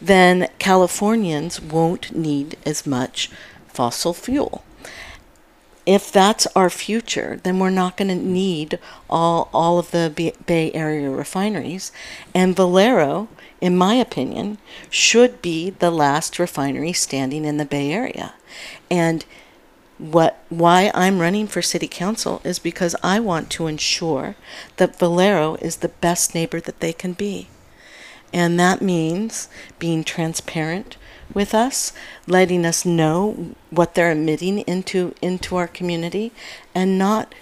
then 0.00 0.48
Californians 0.58 1.60
won't 1.60 2.14
need 2.14 2.56
as 2.64 2.86
much 2.86 3.30
fossil 3.66 4.14
fuel. 4.14 4.64
If 5.86 6.12
that's 6.12 6.46
our 6.54 6.68
future, 6.68 7.40
then 7.42 7.58
we're 7.58 7.70
not 7.70 7.96
going 7.96 8.08
to 8.08 8.14
need 8.14 8.78
all, 9.08 9.48
all 9.54 9.78
of 9.78 9.90
the 9.90 10.34
Bay 10.46 10.70
Area 10.72 11.08
refineries. 11.08 11.92
And 12.34 12.54
Valero, 12.54 13.28
in 13.60 13.76
my 13.76 13.94
opinion, 13.94 14.58
should 14.90 15.42
be 15.42 15.70
the 15.70 15.90
last 15.90 16.38
refinery 16.38 16.92
standing 16.92 17.44
in 17.44 17.56
the 17.56 17.64
Bay 17.64 17.90
Area. 17.92 18.34
And 18.90 19.24
what 19.98 20.44
why 20.48 20.92
I'm 20.94 21.18
running 21.18 21.48
for 21.48 21.60
city 21.60 21.88
council 21.88 22.40
is 22.44 22.60
because 22.60 22.94
I 23.02 23.18
want 23.18 23.50
to 23.50 23.66
ensure 23.66 24.36
that 24.76 24.98
Valero 24.98 25.56
is 25.56 25.76
the 25.76 25.88
best 25.88 26.34
neighbor 26.34 26.60
that 26.60 26.80
they 26.80 26.92
can 26.92 27.14
be. 27.14 27.48
And 28.32 28.60
that 28.60 28.80
means 28.80 29.48
being 29.78 30.04
transparent 30.04 30.96
with 31.34 31.54
us, 31.54 31.92
letting 32.26 32.64
us 32.64 32.84
know 32.84 33.54
what 33.70 33.94
they're 33.94 34.12
emitting 34.12 34.60
into 34.60 35.14
into 35.20 35.56
our 35.56 35.68
community 35.68 36.32
and 36.74 36.98
not 36.98 37.34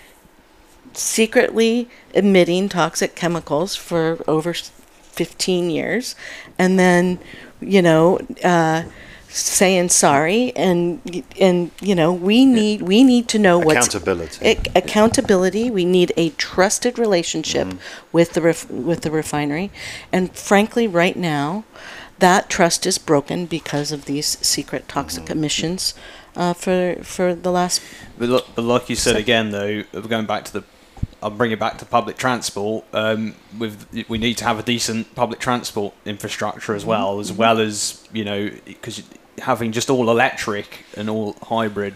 secretly 0.94 1.90
emitting 2.14 2.70
toxic 2.70 3.14
chemicals 3.14 3.76
for 3.76 4.24
over 4.26 4.54
15 5.16 5.70
years 5.70 6.14
and 6.58 6.78
then 6.78 7.18
you 7.60 7.80
know 7.82 8.18
uh, 8.44 8.82
saying 9.28 9.88
sorry 9.88 10.52
and 10.56 11.24
and 11.40 11.70
you 11.80 11.94
know 11.94 12.12
we 12.12 12.44
need 12.44 12.82
we 12.82 13.02
need 13.04 13.28
to 13.28 13.38
know 13.38 13.58
what 13.58 13.76
Accountability. 13.76 14.44
Ac- 14.44 14.70
accountability. 14.74 15.70
We 15.70 15.84
need 15.84 16.12
a 16.16 16.30
trusted 16.30 16.98
relationship 16.98 17.68
with 18.12 18.32
the 18.34 18.40
ref- 18.40 18.70
with 18.70 19.00
the 19.02 19.10
refinery, 19.10 19.70
and 20.12 20.34
frankly, 20.34 20.86
right 20.88 21.16
now, 21.16 21.64
that 22.18 22.48
trust 22.48 22.86
is 22.86 22.96
broken 22.98 23.44
because 23.46 23.92
of 23.92 24.04
these 24.06 24.38
secret 24.40 24.88
toxic 24.88 25.28
emissions 25.28 25.92
uh, 26.34 26.54
for 26.54 26.96
for 27.02 27.34
the 27.34 27.50
last. 27.52 27.82
But, 28.18 28.28
look, 28.30 28.46
but 28.54 28.62
like 28.62 28.88
you 28.88 28.96
said 28.96 29.12
So- 29.14 29.18
again, 29.18 29.50
though, 29.50 29.82
going 30.08 30.26
back 30.26 30.44
to 30.46 30.52
the, 30.52 30.64
I'll 31.26 31.32
bring 31.32 31.50
it 31.50 31.58
back 31.58 31.78
to 31.78 31.84
public 31.84 32.16
transport. 32.16 32.84
Um, 32.92 33.34
with 33.58 34.04
we 34.08 34.16
need 34.16 34.38
to 34.38 34.44
have 34.44 34.60
a 34.60 34.62
decent 34.62 35.12
public 35.16 35.40
transport 35.40 35.92
infrastructure 36.04 36.72
as 36.72 36.84
well, 36.84 37.18
as 37.18 37.32
well 37.32 37.58
as 37.58 38.06
you 38.12 38.24
know, 38.24 38.48
because 38.64 39.02
having 39.38 39.72
just 39.72 39.90
all 39.90 40.08
electric 40.08 40.84
and 40.96 41.10
all 41.10 41.32
hybrid, 41.42 41.94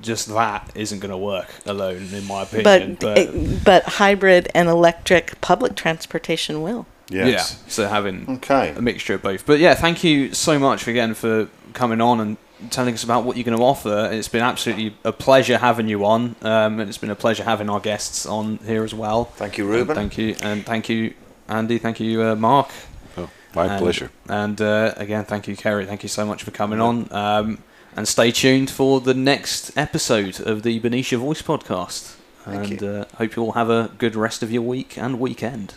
just 0.00 0.28
that 0.28 0.70
isn't 0.74 1.00
going 1.00 1.10
to 1.10 1.18
work 1.18 1.48
alone, 1.66 2.08
in 2.14 2.24
my 2.26 2.44
opinion. 2.44 2.96
But 2.98 3.18
it- 3.18 3.62
but 3.62 3.84
hybrid 3.84 4.48
and 4.54 4.70
electric 4.70 5.38
public 5.42 5.74
transportation 5.76 6.62
will. 6.62 6.86
Yes. 7.10 7.26
yeah, 7.28 7.68
so 7.68 7.88
having 7.88 8.24
Okay. 8.38 8.72
a 8.74 8.80
mixture 8.80 9.14
of 9.14 9.22
both. 9.22 9.44
But 9.44 9.58
yeah, 9.60 9.74
thank 9.74 10.02
you 10.02 10.32
so 10.32 10.58
much 10.58 10.88
again 10.88 11.12
for 11.12 11.48
coming 11.74 12.00
on 12.00 12.20
and 12.20 12.36
telling 12.70 12.94
us 12.94 13.04
about 13.04 13.24
what 13.24 13.36
you're 13.36 13.44
going 13.44 13.56
to 13.58 13.62
offer. 13.64 14.08
It's 14.12 14.28
been 14.28 14.42
absolutely 14.42 14.96
a 15.04 15.12
pleasure 15.12 15.58
having 15.58 15.88
you 15.88 16.04
on, 16.04 16.36
um, 16.42 16.80
and 16.80 16.88
it's 16.88 16.98
been 16.98 17.10
a 17.10 17.14
pleasure 17.16 17.44
having 17.44 17.68
our 17.70 17.80
guests 17.80 18.26
on 18.26 18.58
here 18.66 18.84
as 18.84 18.94
well. 18.94 19.24
Thank 19.26 19.58
you, 19.58 19.64
And 19.64 19.72
Ruben. 19.74 19.94
thank 19.96 20.18
you, 20.18 20.34
and 20.42 20.64
thank 20.64 20.88
you, 20.88 21.14
Andy. 21.48 21.78
Thank 21.78 22.00
you, 22.00 22.22
uh, 22.22 22.34
Mark. 22.34 22.70
Oh, 23.18 23.28
my 23.54 23.66
And- 23.66 23.82
pleasure. 23.82 24.10
And 24.28 24.60
uh, 24.60 24.94
again, 24.96 25.24
thank 25.24 25.46
you, 25.48 25.56
Kari. 25.56 25.86
Thank 25.86 26.02
you 26.02 26.08
so 26.08 26.24
much 26.26 26.42
for 26.42 26.50
coming 26.50 26.80
on. 26.80 27.08
Um, 27.12 27.58
and 27.96 28.06
stay 28.06 28.30
tuned 28.30 28.68
for 28.70 29.00
the 29.00 29.14
next 29.14 29.76
episode 29.76 30.38
of 30.40 30.62
the 30.62 30.78
Benicia 30.80 31.16
Voice 31.18 31.40
podcast. 31.42 32.14
Thank 32.44 32.70
and 32.72 32.80
you. 32.82 32.88
Uh, 32.88 33.04
hope 33.16 33.36
you 33.36 33.42
all 33.42 33.52
have 33.52 33.70
a 33.70 33.90
good 33.98 34.14
rest 34.14 34.42
of 34.42 34.52
your 34.52 34.62
week 34.62 34.96
and 34.98 35.18
weekend. 35.18 35.74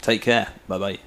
Take 0.00 0.22
care. 0.22 0.48
Bye 0.66 0.78
bye. 0.78 0.98